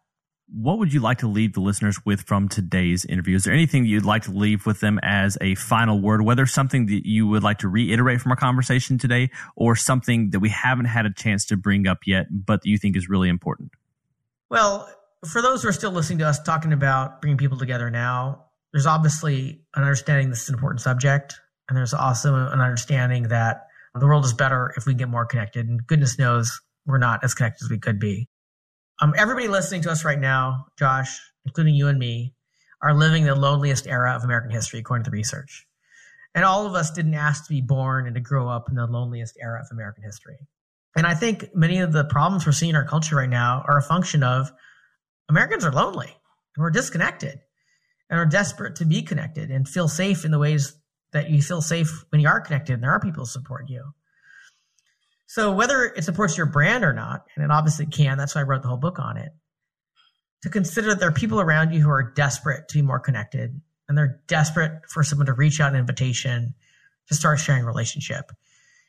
what 0.48 0.78
would 0.78 0.92
you 0.92 1.00
like 1.00 1.18
to 1.18 1.26
leave 1.26 1.54
the 1.54 1.60
listeners 1.60 1.98
with 2.04 2.22
from 2.22 2.48
today's 2.48 3.04
interview? 3.04 3.36
Is 3.36 3.44
there 3.44 3.52
anything 3.52 3.84
you'd 3.84 4.04
like 4.04 4.22
to 4.22 4.30
leave 4.30 4.64
with 4.64 4.80
them 4.80 5.00
as 5.02 5.36
a 5.40 5.56
final 5.56 6.00
word, 6.00 6.22
whether 6.22 6.46
something 6.46 6.86
that 6.86 7.06
you 7.06 7.26
would 7.26 7.42
like 7.42 7.58
to 7.58 7.68
reiterate 7.68 8.20
from 8.20 8.30
our 8.30 8.36
conversation 8.36 8.96
today 8.96 9.30
or 9.56 9.74
something 9.74 10.30
that 10.30 10.40
we 10.40 10.48
haven't 10.48 10.86
had 10.86 11.04
a 11.04 11.12
chance 11.12 11.44
to 11.46 11.56
bring 11.56 11.86
up 11.86 11.98
yet, 12.06 12.26
but 12.30 12.62
that 12.62 12.68
you 12.68 12.78
think 12.78 12.96
is 12.96 13.08
really 13.08 13.28
important? 13.28 13.72
Well, 14.48 14.88
for 15.28 15.42
those 15.42 15.62
who 15.62 15.68
are 15.68 15.72
still 15.72 15.90
listening 15.90 16.18
to 16.18 16.26
us 16.26 16.40
talking 16.40 16.72
about 16.72 17.20
bringing 17.20 17.38
people 17.38 17.58
together 17.58 17.90
now, 17.90 18.44
there's 18.72 18.86
obviously 18.86 19.62
an 19.74 19.82
understanding 19.82 20.30
this 20.30 20.42
is 20.42 20.48
an 20.50 20.54
important 20.54 20.80
subject. 20.80 21.40
And 21.68 21.76
there's 21.76 21.94
also 21.94 22.34
an 22.34 22.60
understanding 22.60 23.24
that 23.24 23.66
the 23.94 24.06
world 24.06 24.24
is 24.24 24.32
better 24.32 24.72
if 24.76 24.86
we 24.86 24.94
get 24.94 25.08
more 25.08 25.26
connected. 25.26 25.66
And 25.66 25.84
goodness 25.84 26.18
knows 26.18 26.60
we're 26.86 26.98
not 26.98 27.24
as 27.24 27.34
connected 27.34 27.64
as 27.64 27.70
we 27.70 27.78
could 27.78 27.98
be. 27.98 28.28
Um, 29.00 29.12
everybody 29.16 29.46
listening 29.46 29.82
to 29.82 29.90
us 29.90 30.04
right 30.04 30.18
now, 30.18 30.66
Josh, 30.78 31.20
including 31.44 31.74
you 31.74 31.88
and 31.88 31.98
me, 31.98 32.34
are 32.82 32.94
living 32.94 33.24
the 33.24 33.34
loneliest 33.34 33.86
era 33.86 34.14
of 34.14 34.24
American 34.24 34.50
history, 34.50 34.80
according 34.80 35.04
to 35.04 35.10
the 35.10 35.16
research. 35.16 35.66
And 36.34 36.44
all 36.44 36.66
of 36.66 36.74
us 36.74 36.90
didn't 36.90 37.14
ask 37.14 37.44
to 37.44 37.52
be 37.52 37.60
born 37.60 38.06
and 38.06 38.14
to 38.14 38.20
grow 38.20 38.48
up 38.48 38.68
in 38.70 38.76
the 38.76 38.86
loneliest 38.86 39.36
era 39.40 39.60
of 39.60 39.68
American 39.70 40.02
history. 40.02 40.38
And 40.96 41.06
I 41.06 41.14
think 41.14 41.54
many 41.54 41.80
of 41.80 41.92
the 41.92 42.04
problems 42.04 42.46
we're 42.46 42.52
seeing 42.52 42.70
in 42.70 42.76
our 42.76 42.86
culture 42.86 43.16
right 43.16 43.28
now 43.28 43.62
are 43.66 43.78
a 43.78 43.82
function 43.82 44.22
of 44.22 44.50
Americans 45.28 45.64
are 45.64 45.72
lonely 45.72 46.06
and 46.06 46.62
we're 46.62 46.70
disconnected 46.70 47.38
and 48.08 48.18
are 48.18 48.26
desperate 48.26 48.76
to 48.76 48.86
be 48.86 49.02
connected 49.02 49.50
and 49.50 49.68
feel 49.68 49.88
safe 49.88 50.24
in 50.24 50.30
the 50.30 50.38
ways 50.38 50.74
that 51.12 51.28
you 51.28 51.42
feel 51.42 51.60
safe 51.60 52.04
when 52.10 52.20
you 52.20 52.28
are 52.28 52.40
connected 52.40 52.74
and 52.74 52.82
there 52.82 52.92
are 52.92 53.00
people 53.00 53.24
to 53.24 53.30
support 53.30 53.68
you. 53.68 53.92
So 55.26 55.52
whether 55.52 55.84
it 55.84 56.04
supports 56.04 56.36
your 56.36 56.46
brand 56.46 56.84
or 56.84 56.92
not, 56.92 57.26
and 57.34 57.44
it 57.44 57.50
obviously 57.50 57.86
can, 57.86 58.16
that's 58.16 58.34
why 58.34 58.42
I 58.42 58.44
wrote 58.44 58.62
the 58.62 58.68
whole 58.68 58.76
book 58.76 58.98
on 58.98 59.16
it, 59.16 59.32
to 60.42 60.48
consider 60.48 60.88
that 60.88 61.00
there 61.00 61.08
are 61.08 61.12
people 61.12 61.40
around 61.40 61.72
you 61.72 61.80
who 61.80 61.90
are 61.90 62.12
desperate 62.14 62.68
to 62.68 62.74
be 62.74 62.82
more 62.82 63.00
connected 63.00 63.60
and 63.88 63.96
they're 63.96 64.20
desperate 64.26 64.82
for 64.88 65.02
someone 65.02 65.26
to 65.26 65.32
reach 65.32 65.60
out 65.60 65.72
an 65.72 65.78
invitation 65.78 66.54
to 67.08 67.14
start 67.14 67.40
sharing 67.40 67.62
a 67.62 67.66
relationship. 67.66 68.30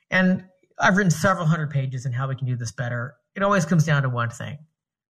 And 0.10 0.46
I've 0.80 0.98
written 0.98 1.12
several 1.12 1.46
hundred 1.46 1.72
pages 1.72 2.06
on 2.06 2.12
how 2.12 2.28
we 2.28 2.36
can 2.36 2.48
do 2.48 2.56
this 2.56 2.72
better. 2.72 3.16
It 3.36 3.44
always 3.44 3.66
comes 3.66 3.86
down 3.86 4.04
to 4.04 4.10
one 4.10 4.30
thing. 4.30 4.58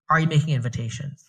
Are 0.09 0.19
you 0.19 0.27
making 0.27 0.53
invitations? 0.53 1.25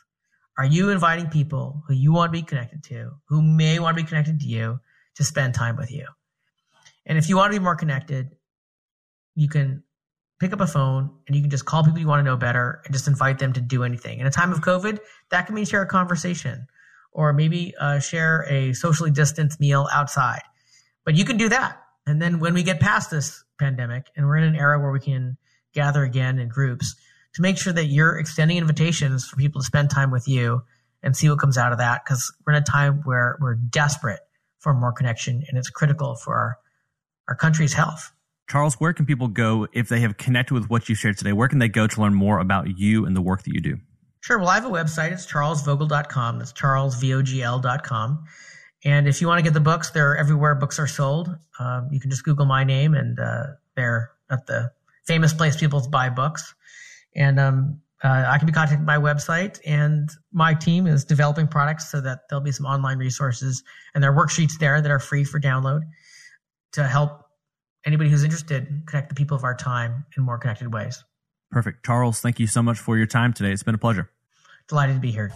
Are 0.56 0.64
you 0.64 0.90
inviting 0.90 1.28
people 1.28 1.82
who 1.86 1.94
you 1.94 2.12
want 2.12 2.32
to 2.32 2.38
be 2.38 2.44
connected 2.44 2.82
to, 2.84 3.12
who 3.28 3.42
may 3.42 3.78
want 3.78 3.96
to 3.96 4.02
be 4.02 4.08
connected 4.08 4.40
to 4.40 4.46
you, 4.46 4.80
to 5.16 5.24
spend 5.24 5.54
time 5.54 5.76
with 5.76 5.90
you? 5.90 6.06
And 7.06 7.16
if 7.16 7.28
you 7.28 7.36
want 7.36 7.52
to 7.52 7.58
be 7.58 7.62
more 7.62 7.76
connected, 7.76 8.36
you 9.34 9.48
can 9.48 9.84
pick 10.40 10.52
up 10.52 10.60
a 10.60 10.66
phone 10.66 11.10
and 11.26 11.36
you 11.36 11.42
can 11.42 11.50
just 11.50 11.64
call 11.64 11.82
people 11.82 11.98
you 11.98 12.06
want 12.06 12.20
to 12.20 12.24
know 12.24 12.36
better 12.36 12.80
and 12.84 12.94
just 12.94 13.08
invite 13.08 13.38
them 13.38 13.52
to 13.52 13.60
do 13.60 13.82
anything. 13.82 14.20
In 14.20 14.26
a 14.26 14.30
time 14.30 14.52
of 14.52 14.60
COVID, 14.60 14.98
that 15.30 15.46
can 15.46 15.54
mean 15.54 15.64
share 15.64 15.82
a 15.82 15.86
conversation 15.86 16.66
or 17.12 17.32
maybe 17.32 17.74
uh, 17.80 17.98
share 17.98 18.46
a 18.48 18.72
socially 18.72 19.10
distanced 19.10 19.58
meal 19.60 19.88
outside. 19.92 20.42
But 21.04 21.16
you 21.16 21.24
can 21.24 21.36
do 21.36 21.48
that. 21.48 21.80
And 22.06 22.22
then 22.22 22.38
when 22.38 22.54
we 22.54 22.62
get 22.62 22.80
past 22.80 23.10
this 23.10 23.44
pandemic 23.58 24.06
and 24.16 24.26
we're 24.26 24.36
in 24.36 24.44
an 24.44 24.56
era 24.56 24.80
where 24.80 24.92
we 24.92 25.00
can 25.00 25.36
gather 25.74 26.04
again 26.04 26.38
in 26.38 26.48
groups, 26.48 26.94
to 27.34 27.42
make 27.42 27.58
sure 27.58 27.72
that 27.72 27.86
you're 27.86 28.18
extending 28.18 28.56
invitations 28.56 29.26
for 29.26 29.36
people 29.36 29.60
to 29.60 29.64
spend 29.64 29.90
time 29.90 30.10
with 30.10 30.26
you 30.26 30.62
and 31.02 31.16
see 31.16 31.28
what 31.28 31.38
comes 31.38 31.58
out 31.58 31.72
of 31.72 31.78
that. 31.78 32.02
Because 32.04 32.32
we're 32.46 32.54
in 32.54 32.62
a 32.62 32.64
time 32.64 33.02
where 33.04 33.38
we're 33.40 33.54
desperate 33.54 34.20
for 34.58 34.74
more 34.74 34.92
connection 34.92 35.44
and 35.48 35.58
it's 35.58 35.70
critical 35.70 36.16
for 36.16 36.34
our, 36.34 36.58
our 37.28 37.36
country's 37.36 37.74
health. 37.74 38.12
Charles, 38.48 38.74
where 38.76 38.92
can 38.92 39.04
people 39.04 39.28
go 39.28 39.68
if 39.72 39.88
they 39.88 40.00
have 40.00 40.16
connected 40.16 40.54
with 40.54 40.70
what 40.70 40.88
you 40.88 40.94
shared 40.94 41.18
today? 41.18 41.32
Where 41.32 41.48
can 41.48 41.58
they 41.58 41.68
go 41.68 41.86
to 41.86 42.00
learn 42.00 42.14
more 42.14 42.38
about 42.38 42.78
you 42.78 43.04
and 43.04 43.14
the 43.14 43.20
work 43.20 43.42
that 43.42 43.52
you 43.52 43.60
do? 43.60 43.76
Sure. 44.20 44.38
Well, 44.38 44.48
I 44.48 44.54
have 44.54 44.64
a 44.64 44.70
website. 44.70 45.12
It's 45.12 45.26
charlesvogl.com. 45.26 46.38
That's 46.38 46.52
charlesvogl.com. 46.52 48.24
And 48.84 49.08
if 49.08 49.20
you 49.20 49.26
want 49.26 49.38
to 49.38 49.42
get 49.42 49.54
the 49.54 49.60
books, 49.60 49.90
they're 49.90 50.16
everywhere 50.16 50.54
books 50.54 50.78
are 50.78 50.86
sold. 50.86 51.36
Um, 51.58 51.88
you 51.90 52.00
can 52.00 52.10
just 52.10 52.24
Google 52.24 52.46
my 52.46 52.64
name, 52.64 52.94
and 52.94 53.18
uh, 53.18 53.44
they're 53.74 54.10
at 54.30 54.46
the 54.46 54.70
famous 55.04 55.32
place 55.32 55.56
people 55.56 55.86
buy 55.88 56.08
books. 56.10 56.54
And 57.14 57.40
um, 57.40 57.80
uh, 58.02 58.24
I 58.28 58.38
can 58.38 58.46
be 58.46 58.52
contacted 58.52 58.86
by 58.86 58.98
my 58.98 59.12
website, 59.12 59.60
and 59.66 60.08
my 60.32 60.54
team 60.54 60.86
is 60.86 61.04
developing 61.04 61.48
products 61.48 61.90
so 61.90 62.00
that 62.00 62.20
there'll 62.28 62.44
be 62.44 62.52
some 62.52 62.66
online 62.66 62.98
resources 62.98 63.64
and 63.94 64.02
there 64.02 64.12
are 64.12 64.26
worksheets 64.26 64.58
there 64.58 64.80
that 64.80 64.90
are 64.90 65.00
free 65.00 65.24
for 65.24 65.40
download 65.40 65.80
to 66.72 66.84
help 66.84 67.27
anybody 67.86 68.10
who's 68.10 68.24
interested 68.24 68.82
connect 68.86 69.08
the 69.08 69.14
people 69.14 69.36
of 69.36 69.44
our 69.44 69.54
time 69.54 70.04
in 70.16 70.22
more 70.22 70.38
connected 70.38 70.72
ways. 70.72 71.04
Perfect. 71.50 71.84
Charles, 71.84 72.20
thank 72.20 72.38
you 72.38 72.46
so 72.46 72.62
much 72.62 72.78
for 72.78 72.96
your 72.96 73.06
time 73.06 73.32
today. 73.32 73.52
It's 73.52 73.62
been 73.62 73.74
a 73.74 73.78
pleasure. 73.78 74.10
Delighted 74.68 74.96
to 74.96 75.00
be 75.00 75.10
here. 75.10 75.32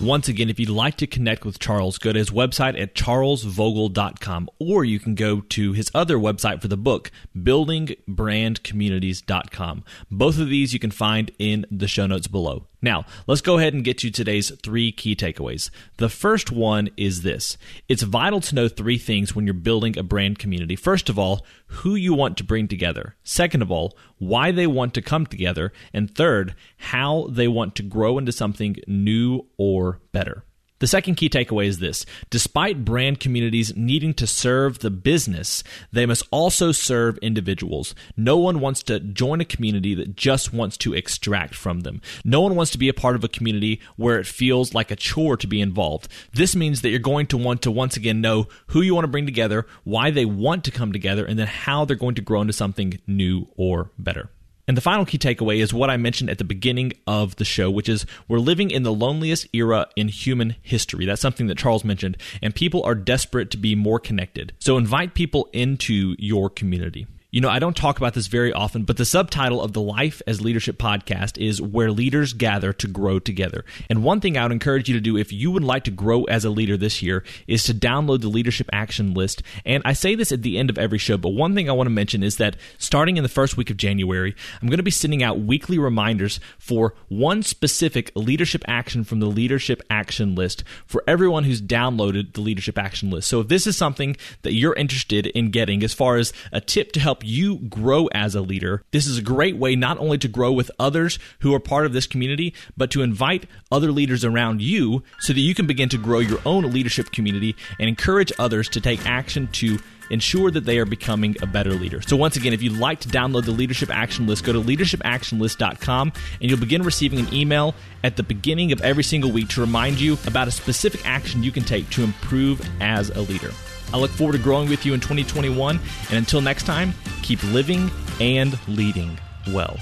Once 0.00 0.28
again, 0.28 0.48
if 0.48 0.58
you'd 0.58 0.70
like 0.70 0.96
to 0.96 1.06
connect 1.06 1.44
with 1.44 1.58
Charles, 1.58 1.98
go 1.98 2.10
to 2.10 2.18
his 2.18 2.30
website 2.30 2.80
at 2.80 2.94
charlesvogl.com, 2.94 4.48
or 4.58 4.82
you 4.82 4.98
can 4.98 5.14
go 5.14 5.42
to 5.42 5.74
his 5.74 5.90
other 5.94 6.16
website 6.16 6.62
for 6.62 6.68
the 6.68 6.76
book, 6.78 7.10
buildingbrandcommunities.com. 7.36 9.84
Both 10.10 10.38
of 10.38 10.48
these 10.48 10.72
you 10.72 10.78
can 10.78 10.90
find 10.90 11.30
in 11.38 11.66
the 11.70 11.86
show 11.86 12.06
notes 12.06 12.28
below. 12.28 12.64
Now, 12.82 13.04
let's 13.26 13.42
go 13.42 13.58
ahead 13.58 13.74
and 13.74 13.84
get 13.84 13.98
to 13.98 14.10
today's 14.10 14.50
three 14.62 14.90
key 14.90 15.14
takeaways. 15.14 15.68
The 15.98 16.08
first 16.08 16.50
one 16.50 16.88
is 16.96 17.22
this 17.22 17.58
it's 17.88 18.02
vital 18.02 18.40
to 18.40 18.54
know 18.54 18.68
three 18.68 18.96
things 18.96 19.34
when 19.34 19.44
you're 19.44 19.52
building 19.52 19.98
a 19.98 20.02
brand 20.02 20.38
community. 20.38 20.76
First 20.76 21.10
of 21.10 21.18
all, 21.18 21.44
who 21.66 21.94
you 21.94 22.14
want 22.14 22.38
to 22.38 22.44
bring 22.44 22.68
together. 22.68 23.16
Second 23.22 23.60
of 23.60 23.70
all, 23.70 23.96
why 24.18 24.50
they 24.50 24.66
want 24.66 24.94
to 24.94 25.02
come 25.02 25.26
together. 25.26 25.72
And 25.92 26.14
third, 26.14 26.54
how 26.78 27.26
they 27.30 27.48
want 27.48 27.74
to 27.76 27.82
grow 27.82 28.16
into 28.16 28.32
something 28.32 28.76
new 28.86 29.46
or 29.58 29.89
better. 30.12 30.44
The 30.80 30.86
second 30.86 31.16
key 31.16 31.28
takeaway 31.28 31.66
is 31.66 31.78
this 31.78 32.06
despite 32.30 32.86
brand 32.86 33.20
communities 33.20 33.76
needing 33.76 34.14
to 34.14 34.26
serve 34.26 34.78
the 34.78 34.90
business, 34.90 35.62
they 35.92 36.06
must 36.06 36.26
also 36.30 36.72
serve 36.72 37.18
individuals. 37.18 37.94
No 38.16 38.38
one 38.38 38.60
wants 38.60 38.82
to 38.84 38.98
join 38.98 39.42
a 39.42 39.44
community 39.44 39.94
that 39.94 40.16
just 40.16 40.54
wants 40.54 40.78
to 40.78 40.94
extract 40.94 41.54
from 41.54 41.80
them. 41.80 42.00
No 42.24 42.40
one 42.40 42.56
wants 42.56 42.72
to 42.72 42.78
be 42.78 42.88
a 42.88 42.94
part 42.94 43.14
of 43.14 43.22
a 43.22 43.28
community 43.28 43.78
where 43.96 44.18
it 44.18 44.26
feels 44.26 44.72
like 44.72 44.90
a 44.90 44.96
chore 44.96 45.36
to 45.36 45.46
be 45.46 45.60
involved. 45.60 46.08
This 46.32 46.56
means 46.56 46.80
that 46.80 46.88
you're 46.88 46.98
going 46.98 47.26
to 47.26 47.36
want 47.36 47.60
to 47.62 47.70
once 47.70 47.98
again 47.98 48.22
know 48.22 48.48
who 48.68 48.80
you 48.80 48.94
want 48.94 49.04
to 49.04 49.08
bring 49.08 49.26
together, 49.26 49.66
why 49.84 50.10
they 50.10 50.24
want 50.24 50.64
to 50.64 50.70
come 50.70 50.94
together, 50.94 51.26
and 51.26 51.38
then 51.38 51.46
how 51.46 51.84
they're 51.84 51.94
going 51.94 52.14
to 52.14 52.22
grow 52.22 52.40
into 52.40 52.54
something 52.54 52.98
new 53.06 53.48
or 53.58 53.90
better. 53.98 54.30
And 54.68 54.76
the 54.76 54.82
final 54.82 55.04
key 55.04 55.18
takeaway 55.18 55.58
is 55.58 55.74
what 55.74 55.90
I 55.90 55.96
mentioned 55.96 56.30
at 56.30 56.38
the 56.38 56.44
beginning 56.44 56.92
of 57.06 57.36
the 57.36 57.44
show, 57.44 57.70
which 57.70 57.88
is 57.88 58.06
we're 58.28 58.38
living 58.38 58.70
in 58.70 58.82
the 58.82 58.92
loneliest 58.92 59.48
era 59.52 59.86
in 59.96 60.08
human 60.08 60.56
history. 60.62 61.06
That's 61.06 61.22
something 61.22 61.48
that 61.48 61.58
Charles 61.58 61.84
mentioned, 61.84 62.16
and 62.40 62.54
people 62.54 62.82
are 62.84 62.94
desperate 62.94 63.50
to 63.50 63.56
be 63.56 63.74
more 63.74 63.98
connected. 63.98 64.52
So 64.58 64.76
invite 64.76 65.14
people 65.14 65.48
into 65.52 66.14
your 66.18 66.50
community. 66.50 67.06
You 67.32 67.40
know, 67.40 67.48
I 67.48 67.60
don't 67.60 67.76
talk 67.76 67.96
about 67.96 68.14
this 68.14 68.26
very 68.26 68.52
often, 68.52 68.82
but 68.82 68.96
the 68.96 69.04
subtitle 69.04 69.62
of 69.62 69.72
the 69.72 69.80
Life 69.80 70.20
as 70.26 70.40
Leadership 70.40 70.78
podcast 70.78 71.38
is 71.38 71.62
Where 71.62 71.92
Leaders 71.92 72.32
Gather 72.32 72.72
to 72.72 72.88
Grow 72.88 73.20
Together. 73.20 73.64
And 73.88 74.02
one 74.02 74.20
thing 74.20 74.36
I 74.36 74.42
would 74.42 74.50
encourage 74.50 74.88
you 74.88 74.96
to 74.96 75.00
do 75.00 75.16
if 75.16 75.32
you 75.32 75.52
would 75.52 75.62
like 75.62 75.84
to 75.84 75.92
grow 75.92 76.24
as 76.24 76.44
a 76.44 76.50
leader 76.50 76.76
this 76.76 77.02
year 77.02 77.22
is 77.46 77.62
to 77.64 77.72
download 77.72 78.22
the 78.22 78.28
Leadership 78.28 78.68
Action 78.72 79.14
List. 79.14 79.44
And 79.64 79.80
I 79.86 79.92
say 79.92 80.16
this 80.16 80.32
at 80.32 80.42
the 80.42 80.58
end 80.58 80.70
of 80.70 80.78
every 80.78 80.98
show, 80.98 81.16
but 81.16 81.28
one 81.28 81.54
thing 81.54 81.70
I 81.70 81.72
want 81.72 81.86
to 81.86 81.94
mention 81.94 82.24
is 82.24 82.36
that 82.38 82.56
starting 82.78 83.16
in 83.16 83.22
the 83.22 83.28
first 83.28 83.56
week 83.56 83.70
of 83.70 83.76
January, 83.76 84.34
I'm 84.60 84.66
going 84.66 84.78
to 84.78 84.82
be 84.82 84.90
sending 84.90 85.22
out 85.22 85.38
weekly 85.38 85.78
reminders 85.78 86.40
for 86.58 86.94
one 87.06 87.44
specific 87.44 88.10
leadership 88.16 88.64
action 88.66 89.04
from 89.04 89.20
the 89.20 89.26
Leadership 89.26 89.84
Action 89.88 90.34
List 90.34 90.64
for 90.84 91.04
everyone 91.06 91.44
who's 91.44 91.62
downloaded 91.62 92.32
the 92.32 92.40
Leadership 92.40 92.76
Action 92.76 93.08
List. 93.08 93.28
So 93.28 93.38
if 93.38 93.46
this 93.46 93.68
is 93.68 93.76
something 93.76 94.16
that 94.42 94.54
you're 94.54 94.74
interested 94.74 95.26
in 95.28 95.52
getting 95.52 95.84
as 95.84 95.94
far 95.94 96.16
as 96.16 96.32
a 96.50 96.60
tip 96.60 96.90
to 96.90 96.98
help 96.98 97.19
you 97.24 97.56
grow 97.56 98.06
as 98.08 98.34
a 98.34 98.40
leader. 98.40 98.82
This 98.90 99.06
is 99.06 99.18
a 99.18 99.22
great 99.22 99.56
way 99.56 99.76
not 99.76 99.98
only 99.98 100.18
to 100.18 100.28
grow 100.28 100.52
with 100.52 100.70
others 100.78 101.18
who 101.40 101.54
are 101.54 101.60
part 101.60 101.86
of 101.86 101.92
this 101.92 102.06
community, 102.06 102.54
but 102.76 102.90
to 102.92 103.02
invite 103.02 103.46
other 103.70 103.92
leaders 103.92 104.24
around 104.24 104.62
you 104.62 105.02
so 105.20 105.32
that 105.32 105.40
you 105.40 105.54
can 105.54 105.66
begin 105.66 105.88
to 105.90 105.98
grow 105.98 106.18
your 106.18 106.40
own 106.44 106.70
leadership 106.72 107.12
community 107.12 107.56
and 107.78 107.88
encourage 107.88 108.32
others 108.38 108.68
to 108.70 108.80
take 108.80 109.06
action 109.06 109.48
to 109.48 109.78
ensure 110.10 110.50
that 110.50 110.64
they 110.64 110.78
are 110.78 110.84
becoming 110.84 111.36
a 111.40 111.46
better 111.46 111.72
leader. 111.72 112.02
So, 112.02 112.16
once 112.16 112.36
again, 112.36 112.52
if 112.52 112.62
you'd 112.62 112.76
like 112.76 113.00
to 113.00 113.08
download 113.08 113.44
the 113.44 113.52
Leadership 113.52 113.90
Action 113.90 114.26
List, 114.26 114.44
go 114.44 114.52
to 114.52 114.60
leadershipactionlist.com 114.60 116.12
and 116.40 116.50
you'll 116.50 116.60
begin 116.60 116.82
receiving 116.82 117.20
an 117.20 117.32
email 117.32 117.74
at 118.04 118.16
the 118.16 118.22
beginning 118.22 118.72
of 118.72 118.80
every 118.82 119.04
single 119.04 119.30
week 119.30 119.48
to 119.50 119.60
remind 119.60 120.00
you 120.00 120.18
about 120.26 120.48
a 120.48 120.50
specific 120.50 121.06
action 121.06 121.42
you 121.42 121.52
can 121.52 121.62
take 121.62 121.88
to 121.90 122.02
improve 122.02 122.60
as 122.80 123.10
a 123.10 123.20
leader. 123.22 123.52
I 123.92 123.98
look 123.98 124.10
forward 124.10 124.32
to 124.32 124.38
growing 124.38 124.68
with 124.68 124.86
you 124.86 124.94
in 124.94 125.00
2021. 125.00 125.78
And 126.08 126.18
until 126.18 126.40
next 126.40 126.64
time, 126.64 126.94
keep 127.22 127.42
living 127.44 127.90
and 128.20 128.58
leading 128.68 129.18
well. 129.48 129.78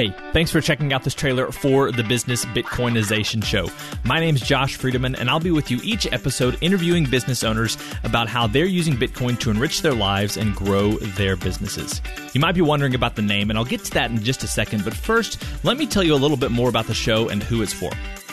Hey, 0.00 0.14
thanks 0.32 0.50
for 0.50 0.62
checking 0.62 0.94
out 0.94 1.04
this 1.04 1.14
trailer 1.14 1.52
for 1.52 1.92
the 1.92 2.02
Business 2.02 2.46
Bitcoinization 2.46 3.44
Show. 3.44 3.68
My 4.02 4.18
name 4.18 4.34
is 4.34 4.40
Josh 4.40 4.78
Friedeman, 4.78 5.14
and 5.18 5.28
I'll 5.28 5.40
be 5.40 5.50
with 5.50 5.70
you 5.70 5.78
each 5.82 6.10
episode 6.10 6.56
interviewing 6.62 7.04
business 7.04 7.44
owners 7.44 7.76
about 8.02 8.26
how 8.26 8.46
they're 8.46 8.64
using 8.64 8.94
Bitcoin 8.94 9.38
to 9.40 9.50
enrich 9.50 9.82
their 9.82 9.92
lives 9.92 10.38
and 10.38 10.54
grow 10.54 10.92
their 10.92 11.36
businesses. 11.36 12.00
You 12.32 12.40
might 12.40 12.54
be 12.54 12.62
wondering 12.62 12.94
about 12.94 13.14
the 13.14 13.20
name, 13.20 13.50
and 13.50 13.58
I'll 13.58 13.64
get 13.66 13.84
to 13.84 13.90
that 13.92 14.10
in 14.10 14.22
just 14.22 14.42
a 14.42 14.46
second, 14.46 14.86
but 14.86 14.94
first, 14.94 15.44
let 15.64 15.76
me 15.76 15.86
tell 15.86 16.02
you 16.02 16.14
a 16.14 16.16
little 16.16 16.38
bit 16.38 16.50
more 16.50 16.70
about 16.70 16.86
the 16.86 16.94
show 16.94 17.28
and 17.28 17.42
who 17.42 17.60
it's 17.60 17.74
for. 17.74 17.90